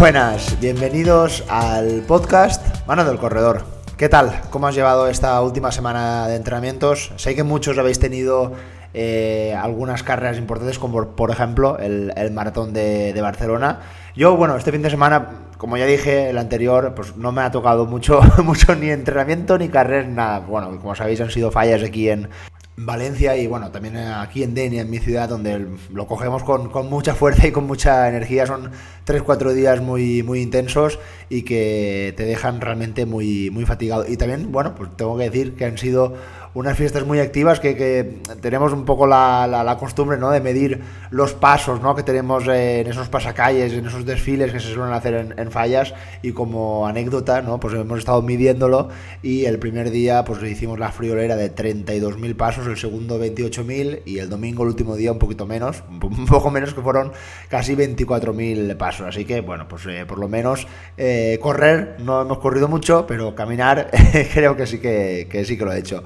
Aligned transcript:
Buenas, 0.00 0.58
bienvenidos 0.58 1.44
al 1.50 2.00
podcast 2.08 2.86
Mano 2.86 3.04
del 3.04 3.18
Corredor. 3.18 3.64
¿Qué 3.98 4.08
tal? 4.08 4.40
¿Cómo 4.48 4.66
has 4.66 4.74
llevado 4.74 5.08
esta 5.08 5.38
última 5.42 5.72
semana 5.72 6.26
de 6.26 6.36
entrenamientos? 6.36 7.12
Sé 7.16 7.34
que 7.34 7.42
muchos 7.42 7.76
habéis 7.76 7.98
tenido 7.98 8.54
eh, 8.94 9.54
algunas 9.54 10.02
carreras 10.02 10.38
importantes, 10.38 10.78
como 10.78 11.08
por 11.08 11.30
ejemplo 11.30 11.76
el, 11.78 12.30
maratón 12.32 12.72
de, 12.72 13.14
Barcelona. 13.20 13.80
Yo, 14.16 14.38
bueno, 14.38 14.56
este 14.56 14.72
fin 14.72 14.80
de 14.80 14.88
semana, 14.88 15.50
como 15.58 15.76
ya 15.76 15.84
dije 15.84 16.30
el 16.30 16.38
anterior, 16.38 16.94
pues 16.96 17.14
no 17.16 17.30
me 17.30 17.42
ha 17.42 17.50
tocado 17.50 17.84
mucho, 17.84 18.22
mucho 18.42 18.74
ni 18.74 18.88
entrenamiento 18.88 19.58
ni 19.58 19.68
carreras, 19.68 20.08
nada. 20.08 20.38
Bueno, 20.38 20.78
como 20.80 20.94
sabéis, 20.94 21.20
han 21.20 21.30
sido 21.30 21.50
fallas 21.50 21.82
aquí 21.82 22.08
en, 22.08 22.30
Valencia 22.76 23.36
y 23.36 23.46
bueno, 23.46 23.70
también 23.70 23.96
aquí 23.96 24.42
en 24.42 24.54
Denia, 24.54 24.80
en 24.82 24.90
mi 24.90 24.98
ciudad, 24.98 25.28
donde 25.28 25.66
lo 25.92 26.06
cogemos 26.06 26.42
con, 26.42 26.70
mucha 26.88 27.14
fuerza 27.14 27.46
y 27.46 27.52
con 27.52 27.66
mucha 27.66 28.08
energía. 28.08 28.46
Son 28.46 28.70
3-4 29.06 29.52
días 29.52 29.82
muy, 29.82 30.22
muy 30.22 30.40
intensos 30.40 30.98
y 31.28 31.42
que 31.42 32.14
te 32.16 32.24
dejan 32.24 32.60
realmente 32.60 33.04
muy, 33.04 33.50
muy 33.50 33.66
fatigado. 33.66 34.06
Y 34.08 34.16
también, 34.16 34.50
bueno, 34.50 34.74
pues 34.74 34.96
tengo 34.96 35.18
que 35.18 35.24
decir 35.24 35.56
que 35.56 35.66
han 35.66 35.76
sido 35.76 36.14
unas 36.54 36.76
fiestas 36.76 37.06
muy 37.06 37.20
activas 37.20 37.60
que, 37.60 38.20
tenemos 38.40 38.72
un 38.72 38.84
poco 38.84 39.06
la, 39.06 39.46
la, 39.46 39.76
costumbre 39.78 40.18
¿no? 40.18 40.30
de 40.30 40.40
medir 40.40 40.80
los 41.10 41.32
pasos 41.32 41.80
¿no? 41.80 41.94
que 41.94 42.02
tenemos 42.02 42.44
en 42.48 42.86
esos 42.86 43.08
pasacalles, 43.08 43.72
en 43.72 43.86
esos 43.86 44.04
desfiles 44.04 44.52
que 44.52 44.60
se 44.60 44.72
suelen 44.72 44.92
hacer 44.92 45.34
en, 45.36 45.50
fallas 45.50 45.94
y 46.22 46.32
como 46.32 46.86
anécdota 46.86 47.42
¿no? 47.42 47.60
pues 47.60 47.74
hemos 47.74 47.98
estado 47.98 48.22
midiéndolo 48.22 48.88
y 49.22 49.44
el 49.44 49.58
primer 49.58 49.90
día 49.90 50.24
pues 50.24 50.42
hicimos 50.42 50.78
la 50.78 50.90
friolera 50.90 51.36
de 51.36 51.54
32.000 51.54 52.36
pasos, 52.36 52.66
el 52.66 52.76
segundo 52.76 53.20
28.000 53.20 54.02
y 54.04 54.18
el 54.18 54.28
domingo 54.28 54.64
el 54.64 54.70
último 54.70 54.96
día 54.96 55.12
un 55.12 55.18
poquito 55.18 55.46
menos, 55.46 55.84
un 56.02 56.26
poco 56.26 56.50
menos 56.50 56.74
que 56.74 56.80
fueron 56.80 57.12
casi 57.48 57.76
24.000 57.76 58.76
pasos, 58.76 59.06
así 59.06 59.24
que 59.24 59.40
bueno 59.40 59.68
pues 59.68 59.86
eh, 59.86 60.04
por 60.06 60.18
lo 60.18 60.28
menos 60.28 60.66
eh, 60.96 61.38
correr 61.40 61.96
no 62.00 62.22
hemos 62.22 62.38
corrido 62.38 62.68
mucho 62.68 63.06
pero 63.06 63.34
caminar 63.34 63.90
creo 64.34 64.56
que 64.56 64.66
sí 64.66 64.78
que, 64.78 65.28
que 65.30 65.44
sí 65.44 65.56
que 65.56 65.64
lo 65.64 65.72
he 65.72 65.78
hecho. 65.78 66.02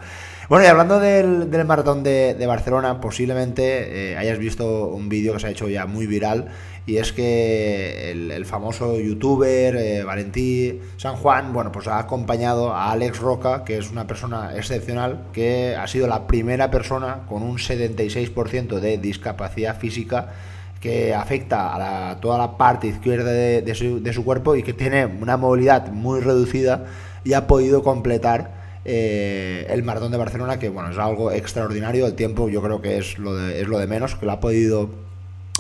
Bueno, 0.47 0.67
y 0.67 0.69
hablando 0.69 1.01
del, 1.01 1.49
maratón 1.65 2.03
de, 2.03 2.45
Barcelona, 2.47 3.01
posiblemente 3.01 4.13
eh, 4.13 4.17
hayas 4.19 4.39
visto 4.39 4.89
un 4.89 5.09
vídeo 5.09 5.33
que 5.33 5.41
se 5.41 5.47
ha 5.47 5.51
hecho 5.51 5.71
ya 5.71 5.87
muy 5.87 6.07
viral 6.07 6.49
y 6.85 6.99
es 6.99 7.15
que 7.15 8.11
el, 8.11 8.45
famoso 8.45 9.01
youtuber 9.01 9.75
eh, 9.75 10.05
Valentí 10.05 10.81
San 10.99 11.17
Juan, 11.17 11.55
bueno, 11.55 11.73
pues 11.73 11.87
ha 11.89 11.99
acompañado 11.99 12.75
a 12.75 12.93
Alex 12.93 13.21
Roca, 13.21 13.65
que 13.65 13.79
es 13.79 13.91
una 13.91 14.07
persona 14.07 14.55
excepcional, 14.55 15.29
que 15.33 15.77
ha 15.77 15.87
sido 15.87 16.09
la 16.09 16.27
primera 16.27 16.71
persona 16.71 17.21
con 17.27 17.43
un 17.43 17.57
76% 17.57 18.81
de 18.81 18.99
discapacidad 18.99 19.79
física 19.79 20.35
que 20.79 21.15
afecta 21.15 22.11
a 22.11 22.21
toda 22.21 22.37
la 22.37 22.59
parte 22.59 22.87
izquierda 22.89 23.33
de 23.33 24.13
su 24.13 24.25
cuerpo 24.27 24.57
y 24.57 24.63
que 24.63 24.75
tiene 24.75 25.07
una 25.07 25.39
movilidad 25.39 25.91
muy 25.91 26.21
reducida 26.21 26.85
y 27.25 27.33
ha 27.33 27.47
podido 27.47 27.83
completar 27.83 28.54
eh, 28.85 29.67
el 29.71 29.83
maratón 29.83 30.13
de 30.13 30.19
Barcelona, 30.19 30.59
que 30.59 30.69
bueno, 30.69 30.91
es 30.91 30.99
algo 30.99 31.33
extraordinario, 31.33 32.07
el 32.07 32.15
tiempo 32.15 32.49
yo 32.49 32.63
creo 32.63 32.83
que 32.83 32.99
es 32.99 33.19
lo 33.19 33.35
de, 33.35 33.61
es 33.61 33.69
lo 33.69 33.79
de 33.79 33.87
menos, 33.87 34.15
que 34.15 34.27
lo 34.27 34.33
ha 34.33 34.41
podido 34.41 34.91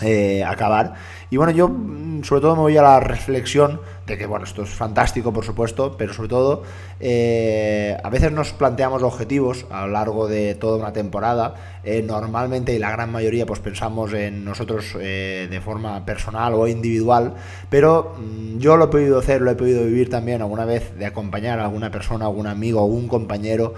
eh, 0.02 0.42
acabar. 0.42 0.94
Y 1.30 1.36
bueno, 1.36 1.52
yo 1.52 1.68
mm, 1.68 2.24
sobre 2.24 2.40
todo 2.40 2.56
me 2.56 2.62
voy 2.62 2.76
a 2.76 2.82
la 2.82 2.98
reflexión 2.98 3.80
de 4.08 4.18
que, 4.18 4.26
bueno, 4.26 4.44
esto 4.44 4.64
es 4.64 4.70
fantástico, 4.70 5.32
por 5.32 5.44
supuesto, 5.44 5.94
pero 5.96 6.12
sobre 6.12 6.28
todo 6.28 6.64
eh, 6.98 7.96
a 8.02 8.10
veces 8.10 8.32
nos 8.32 8.52
planteamos 8.52 9.04
objetivos 9.04 9.66
a 9.70 9.86
lo 9.86 9.92
largo 9.92 10.26
de 10.26 10.56
toda 10.56 10.78
una 10.78 10.92
temporada. 10.92 11.78
Eh, 11.84 12.02
normalmente 12.02 12.74
y 12.74 12.78
la 12.80 12.90
gran 12.90 13.12
mayoría 13.12 13.46
pues 13.46 13.60
pensamos 13.60 14.12
en 14.14 14.44
nosotros 14.44 14.94
de 14.94 15.60
forma 15.62 16.04
personal 16.04 16.54
o 16.54 16.66
individual, 16.66 17.34
pero 17.70 18.16
mm, 18.18 18.58
yo 18.58 18.76
lo 18.76 18.86
he 18.86 18.88
podido 18.88 19.20
hacer, 19.20 19.42
lo 19.42 19.52
he 19.52 19.54
podido 19.54 19.84
vivir 19.84 20.10
también 20.10 20.42
alguna 20.42 20.64
vez 20.64 20.98
de 20.98 21.06
acompañar 21.06 21.60
a 21.60 21.64
alguna 21.66 21.92
persona, 21.92 22.24
algún 22.24 22.48
amigo, 22.48 22.80
algún 22.80 23.06
compañero, 23.06 23.74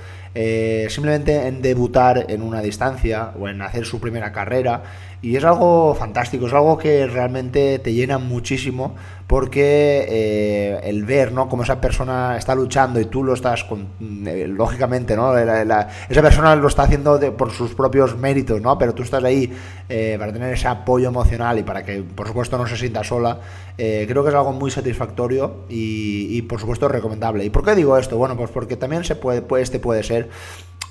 simplemente 0.89 1.47
en 1.47 1.63
debutar 1.63 2.27
en 2.29 2.43
una 2.43 2.61
distancia 2.61 3.33
o 3.39 3.49
en 3.49 3.61
hacer 3.61 3.85
su 3.85 4.01
primera 4.01 4.33
carrera. 4.33 4.83
Y 5.23 5.37
es 5.37 5.45
algo 5.45 5.95
fantástico, 5.95 6.47
es 6.47 6.53
algo 6.53 6.79
que 6.79 7.07
realmente 7.07 7.79
te 7.79 7.93
llena 7.93 8.19
muchísimo 8.19 8.95
porque 9.27 10.07
eh, 10.09 10.81
el 10.85 11.05
ver, 11.05 11.33
¿no? 11.33 11.49
Cómo 11.49 11.65
esa 11.65 11.81
persona 11.81 12.37
está 12.37 12.55
luchando 12.55 13.01
y 13.01 13.07
tú 13.07 13.25
lo 13.25 13.35
estás, 13.35 13.65
con, 13.65 13.89
eh, 14.01 14.47
lógicamente, 14.49 15.17
¿no? 15.17 15.37
esa 15.37 16.23
persona 16.23 16.55
lo 16.55 16.69
está 16.69 16.85
haciendo 16.85 17.19
por 17.37 17.51
sus 17.51 17.75
propios 17.75 18.17
méritos, 18.17 18.61
¿no? 18.61 18.79
Pero 18.79 18.95
tú 18.95 19.03
estás 19.03 19.25
ahí 19.25 19.53
eh, 19.89 20.17
para 20.19 20.33
tener 20.33 20.53
ese 20.53 20.69
apoyo 20.69 21.09
emocional 21.09 21.59
y 21.59 21.65
para 21.65 21.83
que, 21.83 22.03
por 22.03 22.29
supuesto, 22.29 22.57
no 22.57 22.67
se 22.67 22.77
sienta 22.77 23.03
sola. 23.03 23.41
creo 23.77 24.23
que 24.23 24.29
es 24.29 24.35
algo 24.35 24.53
muy 24.53 24.71
satisfactorio 24.71 25.65
y, 25.69 26.41
por 26.43 26.61
supuesto, 26.61 26.87
recomendable. 26.87 27.45
¿Y 27.45 27.51
por 27.51 27.65
qué 27.65 27.75
digo 27.75 27.99
esto? 27.99 28.17
Bueno, 28.17 28.37
pues 28.37 28.51
porque 28.51 28.77
también 28.77 29.03
se 29.03 29.17
puede, 29.17 29.43
este 29.61 29.81
puede 29.81 30.05
ser 30.05 30.29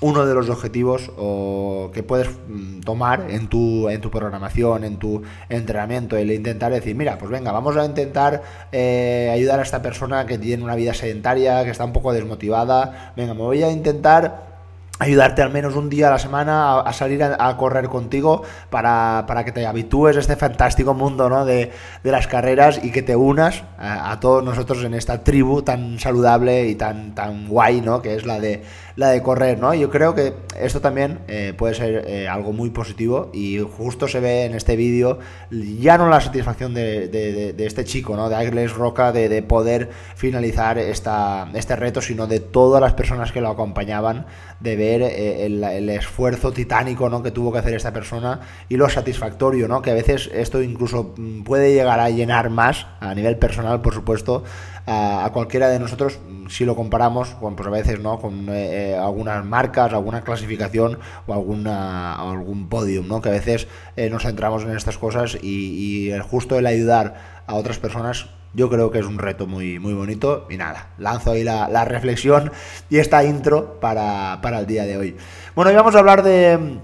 uno 0.00 0.26
de 0.26 0.34
los 0.34 0.50
objetivos 0.50 1.10
o 1.16 1.90
que 1.94 2.02
puedes 2.02 2.28
mm, 2.48 2.80
tomar 2.80 3.26
en 3.30 3.48
tu, 3.48 3.88
en 3.88 4.00
tu 4.00 4.10
programación, 4.10 4.84
en 4.84 4.98
tu 4.98 5.22
entrenamiento, 5.48 6.16
el 6.16 6.30
intentar 6.30 6.72
decir, 6.72 6.94
mira, 6.94 7.18
pues 7.18 7.30
venga, 7.30 7.52
vamos 7.52 7.76
a 7.76 7.84
intentar 7.84 8.42
eh, 8.72 9.30
ayudar 9.32 9.60
a 9.60 9.62
esta 9.62 9.82
persona 9.82 10.26
que 10.26 10.38
tiene 10.38 10.62
una 10.62 10.74
vida 10.74 10.92
sedentaria, 10.92 11.64
que 11.64 11.70
está 11.70 11.84
un 11.84 11.92
poco 11.92 12.12
desmotivada, 12.12 13.12
venga, 13.16 13.34
me 13.34 13.40
voy 13.40 13.62
a 13.62 13.70
intentar 13.70 14.56
ayudarte 14.98 15.42
al 15.42 15.50
menos 15.50 15.76
un 15.76 15.90
día 15.90 16.08
a 16.08 16.10
la 16.10 16.18
semana 16.18 16.80
a, 16.80 16.92
salir 16.92 17.22
a, 17.22 17.56
correr 17.56 17.88
contigo 17.88 18.42
para, 18.70 19.24
para, 19.26 19.44
que 19.44 19.52
te 19.52 19.66
habitúes 19.66 20.16
a 20.16 20.20
este 20.20 20.36
fantástico 20.36 20.94
mundo 20.94 21.28
¿no? 21.28 21.44
de, 21.44 21.70
de, 22.02 22.10
las 22.10 22.26
carreras 22.26 22.80
y 22.82 22.92
que 22.92 23.02
te 23.02 23.14
unas 23.14 23.62
a, 23.78 24.18
todos 24.20 24.42
nosotros 24.42 24.82
en 24.84 24.94
esta 24.94 25.22
tribu 25.22 25.62
tan 25.62 25.98
saludable 25.98 26.66
y 26.68 26.76
tan, 26.76 27.14
tan 27.14 27.48
guay 27.48 27.82
¿no? 27.82 28.00
que 28.00 28.14
es 28.14 28.24
la 28.24 28.40
de, 28.40 28.62
la 28.96 29.10
de 29.10 29.22
correr. 29.22 29.58
¿no? 29.58 29.72
Yo 29.74 29.90
creo 29.90 30.14
que 30.14 30.34
esto 30.58 30.80
también 30.80 31.20
eh, 31.28 31.54
puede 31.56 31.74
ser 31.74 32.04
eh, 32.06 32.28
algo 32.28 32.52
muy 32.52 32.70
positivo 32.70 33.30
y 33.32 33.58
justo 33.58 34.08
se 34.08 34.20
ve 34.20 34.44
en 34.44 34.54
este 34.54 34.74
vídeo 34.74 35.18
ya 35.50 35.98
no 35.98 36.08
la 36.08 36.20
satisfacción 36.20 36.74
de, 36.74 37.08
de, 37.08 37.66
este 37.66 37.84
chico, 37.84 38.16
¿no? 38.16 38.28
de 38.28 38.36
Agles 38.36 38.72
Roca, 38.72 39.12
de, 39.12 39.42
poder 39.42 39.90
finalizar 40.14 40.78
esta, 40.78 41.48
este 41.54 41.76
reto, 41.76 42.00
sino 42.00 42.26
de 42.26 42.40
todas 42.40 42.80
las 42.80 42.94
personas 42.94 43.32
que 43.32 43.40
lo 43.40 43.48
acompañaban, 43.48 44.26
de 44.60 44.76
ver 44.76 45.02
eh, 45.02 45.46
el, 45.46 45.90
esfuerzo 45.90 46.52
titánico 46.52 47.08
¿no? 47.08 47.22
que 47.22 47.30
tuvo 47.30 47.52
que 47.52 47.58
hacer 47.58 47.74
esta 47.74 47.92
persona 47.92 48.40
y 48.68 48.76
lo 48.76 48.88
satisfactorio, 48.88 49.68
¿no? 49.68 49.82
que 49.82 49.90
a 49.90 49.94
veces 49.94 50.30
esto 50.32 50.62
incluso 50.62 51.14
mm, 51.16 51.42
puede 51.42 51.74
llegar 51.74 52.00
a 52.00 52.08
llenar 52.08 52.50
más 52.50 52.86
a 53.00 53.14
nivel 53.14 53.36
personal, 53.36 53.82
por 53.82 53.92
supuesto, 53.94 54.44
a, 54.86 55.28
cualquiera 55.32 55.68
de 55.68 55.78
nosotros 55.78 56.18
mm, 56.28 56.46
si 56.48 56.64
lo 56.64 56.76
comparamos 56.76 57.30
con, 57.34 57.56
pues 57.56 57.66
a 57.66 57.70
veces 57.70 58.00
¿no? 58.00 58.18
con 58.18 58.48
eh, 58.48 58.92
eh, 58.92 58.96
algunas 58.96 59.44
marcas, 59.44 59.92
alguna 59.92 60.22
clasificación 60.22 60.98
o 61.26 61.34
alguna, 61.34 62.14
algún 62.14 62.68
podium, 62.68 63.08
¿no? 63.08 63.20
que 63.20 63.28
a 63.28 63.32
veces 63.32 63.68
nos 64.10 64.22
centramos 64.22 64.62
en 64.64 64.76
estas 64.76 64.98
cosas 64.98 65.36
y, 65.42 66.10
y 66.10 66.18
justo 66.20 66.58
el 66.58 66.66
ayudar 66.66 67.42
a 67.46 67.54
otras 67.54 67.78
personas 67.78 68.28
yo 68.56 68.70
creo 68.70 68.90
que 68.90 68.98
es 68.98 69.04
un 69.04 69.18
reto 69.18 69.46
muy, 69.46 69.78
muy 69.78 69.92
bonito. 69.92 70.46
Y 70.50 70.56
nada, 70.56 70.88
lanzo 70.98 71.32
ahí 71.32 71.44
la, 71.44 71.84
reflexión 71.84 72.50
y 72.88 72.98
esta 72.98 73.22
intro 73.22 73.78
para, 73.80 74.40
el 74.58 74.66
día 74.66 74.84
de 74.84 74.96
hoy. 74.96 75.16
Bueno, 75.54 75.70
hoy 75.70 75.76
vamos 75.76 75.94
a 75.94 75.98
hablar 75.98 76.22
de 76.22 76.78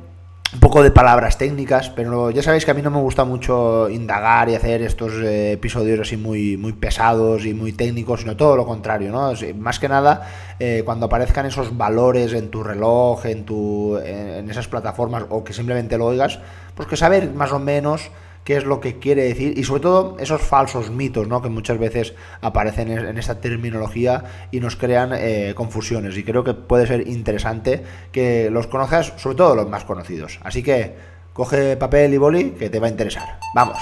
un 0.52 0.60
poco 0.60 0.82
de 0.82 0.90
palabras 0.90 1.38
técnicas, 1.38 1.88
pero 1.88 2.30
ya 2.30 2.42
sabéis 2.42 2.66
que 2.66 2.70
a 2.70 2.74
mí 2.74 2.82
no 2.82 2.90
me 2.90 2.98
gusta 2.98 3.24
mucho 3.24 3.88
indagar 3.88 4.50
y 4.50 4.54
hacer 4.54 4.82
estos 4.82 5.14
eh, 5.14 5.52
episodios 5.52 6.00
así 6.00 6.18
muy, 6.18 6.58
muy 6.58 6.74
pesados 6.74 7.46
y 7.46 7.54
muy 7.54 7.72
técnicos, 7.72 8.20
sino 8.20 8.36
todo 8.36 8.54
lo 8.54 8.66
contrario, 8.66 9.10
¿no? 9.10 9.32
Más 9.56 9.78
que 9.78 9.88
nada, 9.88 10.28
eh, 10.58 10.82
cuando 10.84 11.06
aparezcan 11.06 11.46
esos 11.46 11.76
valores 11.76 12.34
en 12.34 12.50
tu 12.50 12.62
reloj, 12.62 13.24
en, 13.24 13.44
tu, 13.44 13.96
en 13.96 14.50
esas 14.50 14.68
plataformas, 14.68 15.24
o 15.30 15.42
que 15.42 15.54
simplemente 15.54 15.96
lo 15.96 16.06
oigas, 16.06 16.38
pues 16.74 16.86
que 16.86 16.96
saber 16.98 17.32
más 17.32 17.52
o 17.52 17.58
menos 17.58 18.10
qué 18.44 18.56
es 18.56 18.64
lo 18.64 18.80
que 18.80 18.98
quiere 18.98 19.24
decir 19.24 19.58
y 19.58 19.64
sobre 19.64 19.82
todo 19.82 20.16
esos 20.18 20.42
falsos 20.42 20.90
mitos 20.90 21.28
¿no? 21.28 21.42
que 21.42 21.48
muchas 21.48 21.78
veces 21.78 22.14
aparecen 22.40 22.90
en 22.90 23.18
esta 23.18 23.40
terminología 23.40 24.24
y 24.50 24.60
nos 24.60 24.76
crean 24.76 25.10
eh, 25.14 25.52
confusiones 25.54 26.16
y 26.16 26.24
creo 26.24 26.44
que 26.44 26.54
puede 26.54 26.86
ser 26.86 27.06
interesante 27.08 27.82
que 28.10 28.50
los 28.50 28.66
conozcas, 28.66 29.12
sobre 29.16 29.36
todo 29.36 29.54
los 29.54 29.68
más 29.68 29.84
conocidos. 29.84 30.40
Así 30.42 30.62
que 30.62 30.94
coge 31.32 31.76
papel 31.76 32.14
y 32.14 32.18
boli 32.18 32.50
que 32.52 32.70
te 32.70 32.80
va 32.80 32.86
a 32.86 32.90
interesar. 32.90 33.38
Vamos. 33.54 33.78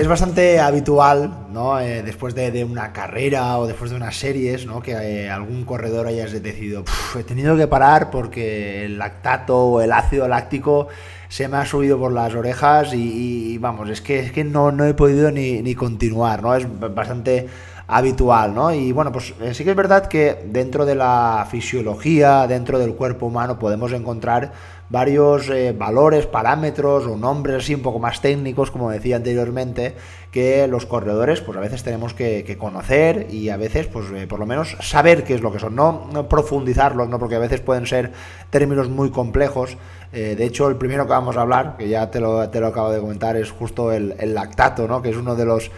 Es 0.00 0.08
bastante 0.08 0.58
habitual, 0.58 1.48
¿no? 1.52 1.78
Eh, 1.78 2.02
después 2.02 2.34
de, 2.34 2.64
una 2.64 2.90
carrera 2.90 3.58
o 3.58 3.66
después 3.66 3.90
de 3.90 3.98
unas 3.98 4.16
series, 4.16 4.64
¿no? 4.64 4.80
Que 4.80 4.92
eh, 4.92 5.28
algún 5.28 5.66
corredor 5.66 6.06
haya 6.06 6.24
decidido, 6.26 6.84
he 7.18 7.22
tenido 7.22 7.54
que 7.54 7.66
parar 7.66 8.10
porque 8.10 8.86
el 8.86 8.96
lactato 8.96 9.58
o 9.58 9.80
el 9.82 9.92
ácido 9.92 10.26
láctico 10.26 10.88
se 11.28 11.48
me 11.48 11.58
ha 11.58 11.66
subido 11.66 11.98
por 11.98 12.12
las 12.12 12.34
orejas 12.34 12.94
y, 12.94 13.58
vamos, 13.58 13.90
es 13.90 14.00
que, 14.00 14.20
es 14.20 14.32
que 14.32 14.42
no, 14.42 14.72
no 14.72 14.86
he 14.86 14.94
podido 14.94 15.30
ni, 15.30 15.60
ni 15.60 15.74
continuar, 15.74 16.42
¿no? 16.42 16.54
Es 16.54 16.66
bastante 16.94 17.46
habitual, 17.86 18.54
¿no? 18.54 18.72
Y 18.72 18.92
bueno, 18.92 19.12
pues 19.12 19.34
eh, 19.42 19.52
sí 19.52 19.64
que 19.64 19.70
es 19.70 19.76
verdad 19.76 20.06
que 20.06 20.38
dentro 20.46 20.86
de 20.86 20.94
la 20.94 21.46
fisiología, 21.50 22.46
dentro 22.46 22.78
del 22.78 22.94
cuerpo 22.94 23.26
humano, 23.26 23.58
podemos 23.58 23.92
encontrar 23.92 24.52
varios 24.90 25.48
eh, 25.48 25.72
valores, 25.72 26.26
parámetros 26.26 27.06
o 27.06 27.16
nombres 27.16 27.62
así 27.62 27.74
un 27.74 27.82
poco 27.82 28.00
más 28.00 28.20
técnicos, 28.20 28.72
como 28.72 28.90
decía 28.90 29.16
anteriormente, 29.16 29.94
que 30.32 30.66
los 30.66 30.84
corredores 30.84 31.40
pues 31.40 31.56
a 31.56 31.60
veces 31.60 31.84
tenemos 31.84 32.12
que, 32.12 32.56
conocer 32.58 33.28
y 33.30 33.48
a 33.48 33.56
veces 33.56 33.86
pues 33.86 34.06
eh, 34.12 34.26
por 34.26 34.40
lo 34.40 34.46
menos 34.46 34.76
saber 34.80 35.22
qué 35.22 35.34
es 35.34 35.40
lo 35.40 35.52
que 35.52 35.60
son, 35.60 35.76
no, 35.76 36.28
profundizarlos, 36.28 37.08
¿no? 37.08 37.18
porque 37.20 37.36
a 37.36 37.38
veces 37.38 37.60
pueden 37.60 37.86
ser 37.86 38.12
términos 38.50 38.88
muy 38.88 39.10
complejos. 39.10 39.78
de 40.12 40.44
hecho, 40.44 40.68
el 40.68 40.76
primero 40.76 41.04
que 41.06 41.12
vamos 41.12 41.36
a 41.36 41.42
hablar, 41.42 41.76
que 41.78 41.88
ya 41.88 42.10
te 42.10 42.18
lo, 42.18 42.50
te 42.50 42.58
lo 42.58 42.66
acabo 42.66 42.90
de 42.90 43.00
comentar, 43.00 43.36
es 43.36 43.50
justo 43.52 43.92
el, 43.92 44.34
lactato, 44.34 44.88
¿no? 44.88 45.00
que 45.00 45.10
es 45.10 45.16
uno 45.16 45.36
de 45.36 45.44
los 45.44 45.70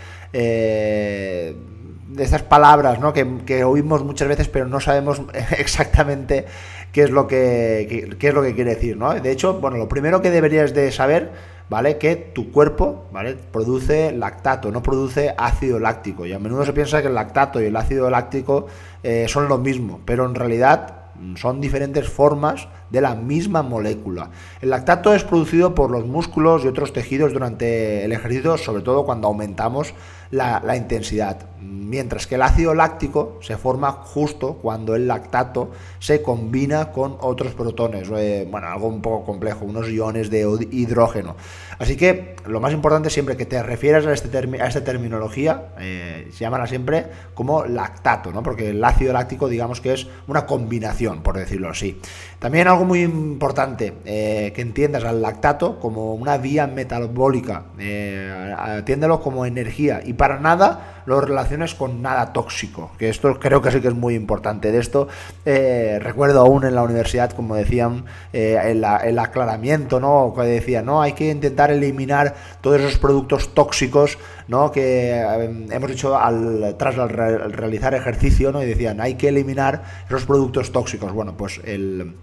de 2.13 2.25
estas 2.25 2.43
palabras 2.43 3.01
¿no? 3.01 3.13
que, 3.13 3.65
oímos 3.65 4.05
muchas 4.05 4.29
veces 4.29 4.49
pero 4.49 4.67
no 4.67 4.81
sabemos 4.81 5.23
exactamente 5.59 6.47
qué 6.93 7.03
es 7.05 7.11
lo 7.11 7.27
que, 7.27 8.17
es 8.21 8.35
lo 8.35 8.43
que 8.43 8.55
quiere 8.55 8.75
decir. 8.75 8.97
¿no? 8.97 9.13
De 9.15 9.31
hecho, 9.31 9.55
bueno, 9.61 9.77
lo 9.77 9.89
primero 9.89 10.23
que 10.23 10.31
deberías 10.31 10.75
de 10.75 10.93
saber, 10.93 11.33
¿vale? 11.69 11.99
Que 11.99 12.17
tu 12.17 12.53
cuerpo, 12.53 13.07
¿vale? 13.13 13.35
Produce 13.35 14.13
lactato, 14.13 14.71
no 14.71 14.83
produce 14.83 15.35
ácido 15.37 15.79
láctico. 15.79 16.27
Y 16.27 16.33
a 16.33 16.39
menudo 16.39 16.65
se 16.65 16.73
piensa 16.73 17.01
que 17.01 17.09
el 17.09 17.15
lactato 17.15 17.61
y 17.61 17.65
el 17.65 17.77
ácido 17.77 18.11
láctico 18.11 18.67
eh, 19.03 19.27
son 19.29 19.49
lo 19.49 19.59
mismo, 19.59 20.01
pero 20.05 20.27
en 20.27 20.35
realidad 20.35 20.99
son 21.37 21.61
diferentes 21.61 22.09
formas 22.09 22.69
de 22.91 23.01
la 23.01 23.15
misma 23.15 23.63
molécula. 23.63 24.31
El 24.61 24.71
lactato 24.71 25.15
es 25.15 25.25
producido 25.25 25.75
por 25.75 25.91
los 25.91 26.07
músculos 26.07 26.65
y 26.65 26.69
otros 26.69 26.93
tejidos 26.93 27.33
durante 27.33 28.05
el 28.05 28.13
ejercicio, 28.13 28.59
sobre 28.59 28.83
todo 28.83 29.05
cuando 29.05 29.29
aumentamos 29.29 29.95
la, 30.33 30.77
intensidad. 30.77 31.37
Mientras 31.61 32.27
que 32.27 32.37
el 32.37 32.43
ácido 32.43 32.75
láctico 32.75 33.39
se 33.43 33.59
forma 33.59 33.93
justo 33.93 34.55
cuando 34.55 34.97
el 34.97 35.07
lactato 35.07 35.71
se 35.99 36.23
combina 36.23 36.91
con 36.91 37.17
otros 37.21 37.55
protones, 37.55 38.09
eh, 38.17 38.49
bueno, 38.51 38.69
algo 38.69 38.89
un 38.89 39.03
poco 39.03 39.27
complejo, 39.27 39.67
unos 39.67 39.91
iones 39.91 40.31
de 40.31 40.69
hidrógeno. 40.71 41.37
Así 41.83 41.97
que 41.97 42.37
lo 42.47 42.61
más 42.61 42.73
importante 42.73 43.11
siempre 43.11 43.37
que 43.37 43.45
te 43.45 43.61
refieras 43.61 44.07
a, 44.07 44.13
este 44.13 44.29
a 44.39 44.67
esta 44.69 44.85
terminología, 44.85 45.71
eh, 45.81 46.29
se 46.31 46.39
llamará 46.39 46.69
siempre 46.69 47.07
como 47.35 47.65
lactato, 47.65 48.31
¿no? 48.31 48.41
porque 48.45 48.71
el 48.71 48.85
ácido 48.85 49.13
láctico 49.13 49.49
digamos 49.49 49.81
que 49.81 49.93
es 49.93 50.07
una 50.29 50.47
combinación, 50.47 51.25
por 51.25 51.37
decirlo 51.37 51.71
así. 51.71 52.01
También 52.39 52.69
algo 52.69 52.85
muy 52.85 53.03
importante, 53.03 53.95
eh, 54.05 54.53
que 54.55 54.63
entiendas 54.63 55.03
al 55.03 55.21
lactato 55.23 55.81
como 55.81 56.15
una 56.15 56.39
vía 56.39 56.69
metabólica, 56.69 57.65
atiéndelo 58.59 59.21
como 59.21 59.45
energía 59.45 60.03
y 60.05 60.13
para 60.13 60.39
nada 60.39 61.02
lo 61.07 61.21
relaciones 61.21 61.75
con 61.75 62.03
nada 62.03 62.33
tóxico, 62.33 62.91
que 62.99 63.09
esto 63.09 63.39
creo 63.39 63.61
que 63.63 63.71
sí 63.71 63.81
que 63.81 63.89
es 63.89 63.95
muy 63.95 64.15
importante. 64.15 64.73
De 64.73 64.79
esto 64.79 65.09
eh, 65.45 65.99
recuerdo 66.01 66.41
aún 66.41 66.65
en 66.65 66.75
la 66.75 66.83
universidad, 66.83 67.31
como 67.33 67.55
decían, 67.55 68.05
eh, 68.33 68.59
el, 68.65 69.19
aclaramiento, 69.19 70.01
¿no? 70.01 70.33
Que 70.37 70.43
decía, 70.43 70.83
no, 70.83 71.03
hay 71.03 71.13
que 71.13 71.31
intentar 71.31 71.71
eliminar 71.71 72.35
todos 72.61 72.81
esos 72.81 72.99
productos 72.99 73.55
tóxicos, 73.55 74.19
¿no? 74.49 74.71
Que 74.71 75.13
eh, 75.13 75.67
hemos 75.71 75.91
dicho 75.91 76.17
al, 76.17 76.77
tras 76.79 76.97
realizar 76.97 77.95
ejercicio, 77.95 78.53
¿no? 78.53 78.63
Y 78.63 78.67
decían, 78.67 79.01
hay 79.01 79.15
que 79.15 79.29
eliminar 79.29 79.83
esos 80.07 80.25
productos 80.25 80.73
tóxicos. 80.73 81.13
Bueno, 81.13 81.37
pues 81.37 81.61
el 81.65 82.15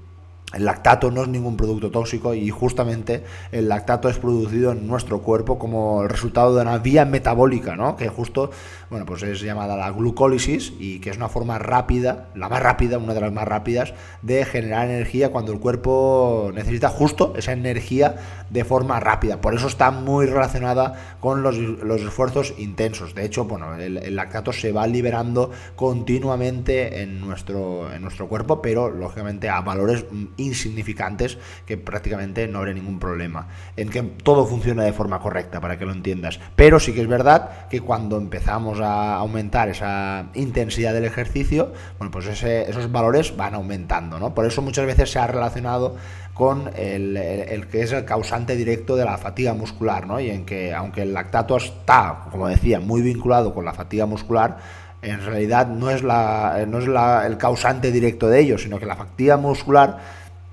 el 0.53 0.65
lactato 0.65 1.11
no 1.11 1.21
es 1.21 1.27
ningún 1.27 1.57
producto 1.57 1.91
tóxico 1.91 2.33
y 2.33 2.49
justamente 2.49 3.23
el 3.51 3.69
lactato 3.69 4.09
es 4.09 4.17
producido 4.17 4.71
en 4.71 4.87
nuestro 4.87 5.21
cuerpo 5.21 5.59
como 5.59 6.01
el 6.03 6.09
resultado 6.09 6.55
de 6.55 6.63
una 6.63 6.79
vía 6.79 7.05
metabólica, 7.05 7.75
¿no? 7.75 7.95
Que 7.95 8.09
justo, 8.09 8.49
bueno, 8.89 9.05
pues 9.05 9.23
es 9.23 9.41
llamada 9.41 9.77
la 9.77 9.91
glucólisis 9.91 10.73
y 10.79 10.99
que 10.99 11.11
es 11.11 11.17
una 11.17 11.29
forma 11.29 11.59
rápida, 11.59 12.29
la 12.35 12.49
más 12.49 12.61
rápida, 12.61 12.97
una 12.97 13.13
de 13.13 13.21
las 13.21 13.31
más 13.31 13.47
rápidas, 13.47 13.93
de 14.21 14.43
generar 14.45 14.89
energía 14.89 15.29
cuando 15.29 15.51
el 15.51 15.59
cuerpo 15.59 16.51
necesita 16.53 16.89
justo 16.89 17.33
esa 17.37 17.53
energía 17.53 18.15
de 18.49 18.63
forma 18.63 18.99
rápida. 18.99 19.41
Por 19.41 19.53
eso 19.53 19.67
está 19.67 19.91
muy 19.91 20.25
relacionada 20.25 21.17
con 21.19 21.43
los, 21.43 21.55
esfuerzos 22.01 22.53
intensos. 22.57 23.13
De 23.13 23.25
hecho, 23.25 23.45
bueno, 23.45 23.75
el, 23.75 24.15
lactato 24.15 24.51
se 24.51 24.71
va 24.71 24.87
liberando 24.87 25.51
continuamente 25.75 27.01
en 27.01 27.21
nuestro, 27.21 27.93
en 27.93 28.01
nuestro 28.01 28.27
cuerpo, 28.27 28.61
pero 28.61 28.89
lógicamente 28.89 29.49
a 29.49 29.61
valores 29.61 30.05
insignificantes 30.37 31.37
que 31.65 31.77
prácticamente 31.77 32.47
no 32.47 32.59
habría 32.59 32.73
ningún 32.73 32.99
problema. 32.99 33.47
En 33.75 33.89
que 33.89 34.01
todo 34.01 34.45
funciona 34.45 34.83
de 34.83 34.93
forma 34.93 35.19
correcta, 35.19 35.61
para 35.61 35.77
que 35.77 35.85
lo 35.85 35.91
entiendas. 35.91 36.39
Pero 36.55 36.79
sí 36.79 36.93
que 36.93 37.01
es 37.01 37.07
verdad 37.07 37.67
que 37.69 37.81
cuando 37.81 38.17
empezamos 38.17 38.78
a 38.83 39.15
aumentar 39.15 39.69
esa 39.69 40.27
intensidad 40.33 40.93
del 40.93 41.05
ejercicio, 41.05 41.73
bueno, 41.97 42.11
pues 42.11 42.27
esos 42.27 42.91
valores 42.91 43.35
van 43.35 43.53
aumentando, 43.53 44.19
¿no? 44.19 44.33
Por 44.33 44.45
eso 44.45 44.61
muchas 44.61 44.85
veces 44.85 45.11
se 45.11 45.19
ha 45.19 45.27
relacionado 45.27 45.95
con 46.33 46.71
el, 46.75 47.67
que 47.69 47.81
es 47.81 47.91
el 47.91 48.05
causante 48.05 48.55
directo 48.55 48.95
de 48.95 49.05
la 49.05 49.17
fatiga 49.17 49.53
muscular, 49.53 50.07
¿no? 50.07 50.19
Y 50.19 50.29
en 50.29 50.45
que 50.45 50.73
aunque 50.73 51.01
el 51.01 51.13
lactato 51.13 51.57
está, 51.57 52.27
como 52.31 52.47
decía, 52.47 52.79
muy 52.79 53.01
vinculado 53.01 53.53
con 53.53 53.65
la 53.65 53.73
fatiga 53.73 54.05
muscular, 54.05 54.57
en 55.01 55.25
realidad 55.25 55.67
no 55.67 55.89
es, 55.89 56.03
la, 56.03 56.65
no 56.67 56.79
es 56.79 57.25
el 57.25 57.37
causante 57.37 57.91
directo 57.91 58.27
de 58.27 58.39
ello, 58.39 58.57
sino 58.57 58.79
que 58.79 58.85
la 58.85 58.95
fatiga 58.95 59.37
muscular 59.37 59.97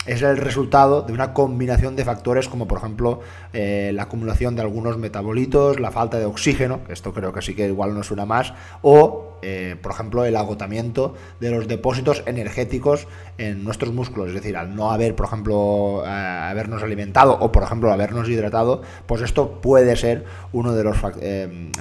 es 0.07 0.23
el 0.23 0.37
resultado 0.37 1.03
de 1.03 1.13
una 1.13 1.33
combinación 1.33 1.97
de 1.97 2.05
factores 2.05 2.49
como 2.49 2.67
por 2.69 2.79
ejemplo 2.79 3.21
eh, 3.53 3.91
la 3.95 4.05
acumulación 4.05 4.55
de 4.55 4.63
algunos 4.63 4.99
metabolitos, 4.99 5.81
la 5.81 5.91
falta 5.91 6.19
de 6.19 6.25
oxígeno, 6.25 6.85
que 6.85 6.93
esto 6.93 7.13
creo 7.13 7.33
que 7.33 7.43
sí 7.43 7.55
que 7.55 7.67
igual 7.67 7.95
no 7.95 8.03
suena 8.03 8.25
más, 8.25 8.55
o 8.83 9.39
eh, 9.43 9.77
por 9.83 9.93
ejemplo 9.93 10.25
el 10.25 10.37
agotamiento 10.37 11.15
de 11.41 11.51
los 11.51 11.69
depósitos 11.69 12.23
energéticos 12.27 13.07
en 13.39 13.65
nuestros 13.65 13.93
músculos, 13.93 14.29
es 14.29 14.35
decir, 14.35 14.57
al 14.57 14.75
no 14.75 14.93
haber, 14.93 15.15
por 15.15 15.27
ejemplo, 15.27 16.03
eh, 16.05 16.09
habernos 16.09 16.83
alimentado 16.83 17.37
o 17.39 17.53
por 17.53 17.63
ejemplo 17.63 17.93
habernos 17.93 18.29
hidratado, 18.29 18.83
pues 19.07 19.23
esto 19.23 19.61
puede 19.61 19.97
ser 19.97 20.25
uno 20.53 20.73
de 20.73 20.85
los 20.85 20.97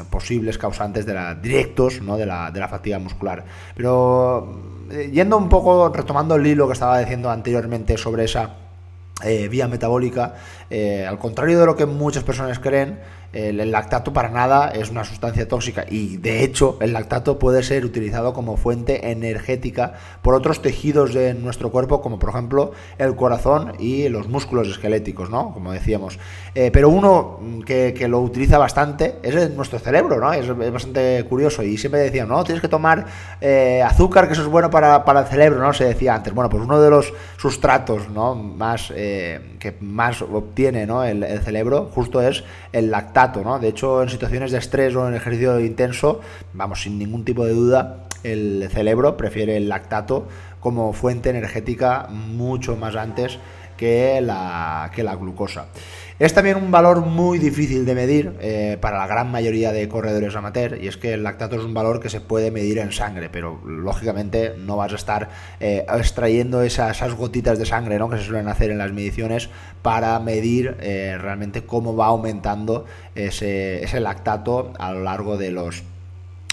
posibles 0.09 0.57
causantes 0.57 1.05
de 1.05 1.13
la, 1.13 1.35
directos 1.35 2.01
¿no? 2.01 2.17
de, 2.17 2.25
la, 2.25 2.51
de 2.51 2.59
la 2.59 2.67
fatiga 2.67 2.99
muscular. 2.99 3.45
Pero 3.75 4.74
yendo 5.11 5.37
un 5.37 5.49
poco, 5.49 5.89
retomando 5.89 6.35
el 6.35 6.45
hilo 6.45 6.67
que 6.67 6.73
estaba 6.73 6.99
diciendo 6.99 7.29
anteriormente 7.29 7.97
sobre 7.97 8.25
esa 8.25 8.55
eh, 9.23 9.47
vía 9.47 9.67
metabólica, 9.67 10.35
eh, 10.69 11.05
al 11.07 11.17
contrario 11.17 11.59
de 11.59 11.65
lo 11.65 11.75
que 11.75 11.85
muchas 11.85 12.23
personas 12.23 12.59
creen, 12.59 12.99
el, 13.35 13.69
lactato 13.69 14.13
para 14.13 14.29
nada 14.29 14.69
es 14.69 14.89
una 14.89 15.03
sustancia 15.03 15.45
tóxica 15.45 15.85
y 15.89 16.15
de 16.17 16.43
hecho 16.43 16.77
el 16.79 16.93
lactato 16.93 17.37
puede 17.37 17.63
ser 17.63 17.83
utilizado 17.83 18.33
como 18.33 18.55
fuente 18.55 19.11
energética 19.11 19.95
por 20.21 20.35
otros 20.35 20.61
tejidos 20.61 21.13
de 21.13 21.33
nuestro 21.33 21.69
cuerpo 21.69 22.01
como 22.01 22.17
por 22.17 22.29
ejemplo 22.29 22.71
el 22.97 23.15
corazón 23.17 23.73
y 23.77 24.07
los 24.07 24.29
músculos 24.29 24.69
esqueléticos, 24.69 25.29
¿no? 25.29 25.53
Como 25.53 25.73
decíamos. 25.73 26.17
Eh, 26.53 26.71
pero 26.71 26.87
uno 26.87 27.39
que, 27.65 28.05
lo 28.07 28.21
utiliza 28.21 28.57
bastante 28.57 29.15
es 29.21 29.51
nuestro 29.51 29.79
cerebro, 29.79 30.19
¿no? 30.19 30.31
Es, 30.31 30.47
bastante 30.71 31.25
curioso 31.27 31.61
y 31.61 31.77
siempre 31.77 31.99
decían, 31.99 32.29
no, 32.29 32.43
tienes 32.43 32.61
que 32.61 32.69
tomar 32.69 33.05
eh, 33.41 33.83
azúcar 33.85 34.27
que 34.27 34.33
eso 34.33 34.43
es 34.43 34.47
bueno 34.47 34.69
para, 34.69 35.03
el 35.19 35.25
cerebro, 35.25 35.59
¿no? 35.59 35.73
Se 35.73 35.83
decía 35.83 36.15
antes. 36.15 36.33
Bueno, 36.33 36.49
pues 36.49 36.63
uno 36.63 36.79
de 36.79 36.89
los 36.89 37.13
sustratos, 37.37 38.09
¿no? 38.09 38.33
Más, 38.35 38.93
eh, 38.95 39.55
que 39.59 39.75
más 39.81 40.21
obtiene 40.21 40.85
¿no? 40.85 41.03
el 41.03 41.41
cerebro 41.41 41.89
justo 41.93 42.21
es 42.21 42.43
el 42.71 42.91
lactato 42.91 43.24
de 43.33 43.67
hecho, 43.67 44.03
en 44.03 44.09
situaciones 44.09 44.51
de 44.51 44.59
estrés 44.59 44.95
o 44.95 45.07
en 45.07 45.15
ejercicio 45.15 45.59
intenso, 45.59 46.21
vamos, 46.53 46.81
sin 46.83 46.99
ningún 46.99 47.25
tipo 47.25 47.45
de 47.45 47.53
duda, 47.53 48.05
el 48.23 48.67
cerebro 48.71 49.17
prefiere 49.17 49.57
el 49.57 49.69
lactato 49.69 50.27
como 50.59 50.93
fuente 50.93 51.29
energética 51.29 52.07
mucho 52.09 52.75
más 52.75 52.95
antes 52.95 53.39
que 53.77 54.21
la, 54.21 54.91
que 54.93 55.03
la 55.03 55.15
glucosa. 55.15 55.67
Es 56.17 56.33
también 56.33 56.55
un 56.55 56.71
valor 56.71 57.01
muy 57.01 57.39
difícil 57.39 57.85
de 57.85 57.93
medir 57.93 58.37
eh, 58.39 58.77
para 58.79 58.99
la 58.99 59.05
gran 59.05 59.29
mayoría 59.31 59.73
de 59.73 59.89
corredores 59.89 60.33
amateur 60.37 60.81
y 60.81 60.87
es 60.87 60.95
que 60.95 61.13
el 61.13 61.23
lactato 61.23 61.57
es 61.57 61.63
un 61.65 61.73
valor 61.73 61.99
que 61.99 62.09
se 62.09 62.21
puede 62.21 62.51
medir 62.51 62.77
en 62.77 62.93
sangre, 62.93 63.27
pero 63.29 63.59
lógicamente 63.65 64.53
no 64.57 64.77
vas 64.77 64.93
a 64.93 64.95
estar 64.95 65.29
eh, 65.59 65.85
extrayendo 65.93 66.61
esas, 66.61 67.13
gotitas 67.15 67.59
de 67.59 67.65
sangre 67.65 67.99
¿no? 67.99 68.09
que 68.09 68.17
se 68.17 68.23
suelen 68.23 68.47
hacer 68.47 68.71
en 68.71 68.77
las 68.77 68.93
mediciones 68.93 69.49
para 69.81 70.17
medir 70.21 70.77
eh, 70.79 71.17
realmente 71.19 71.65
cómo 71.65 71.97
va 71.97 72.05
aumentando 72.05 72.85
ese, 73.13 73.83
ese 73.83 73.99
lactato 73.99 74.71
a 74.79 74.93
lo 74.93 75.03
largo 75.03 75.35
de 75.35 75.51
los 75.51 75.83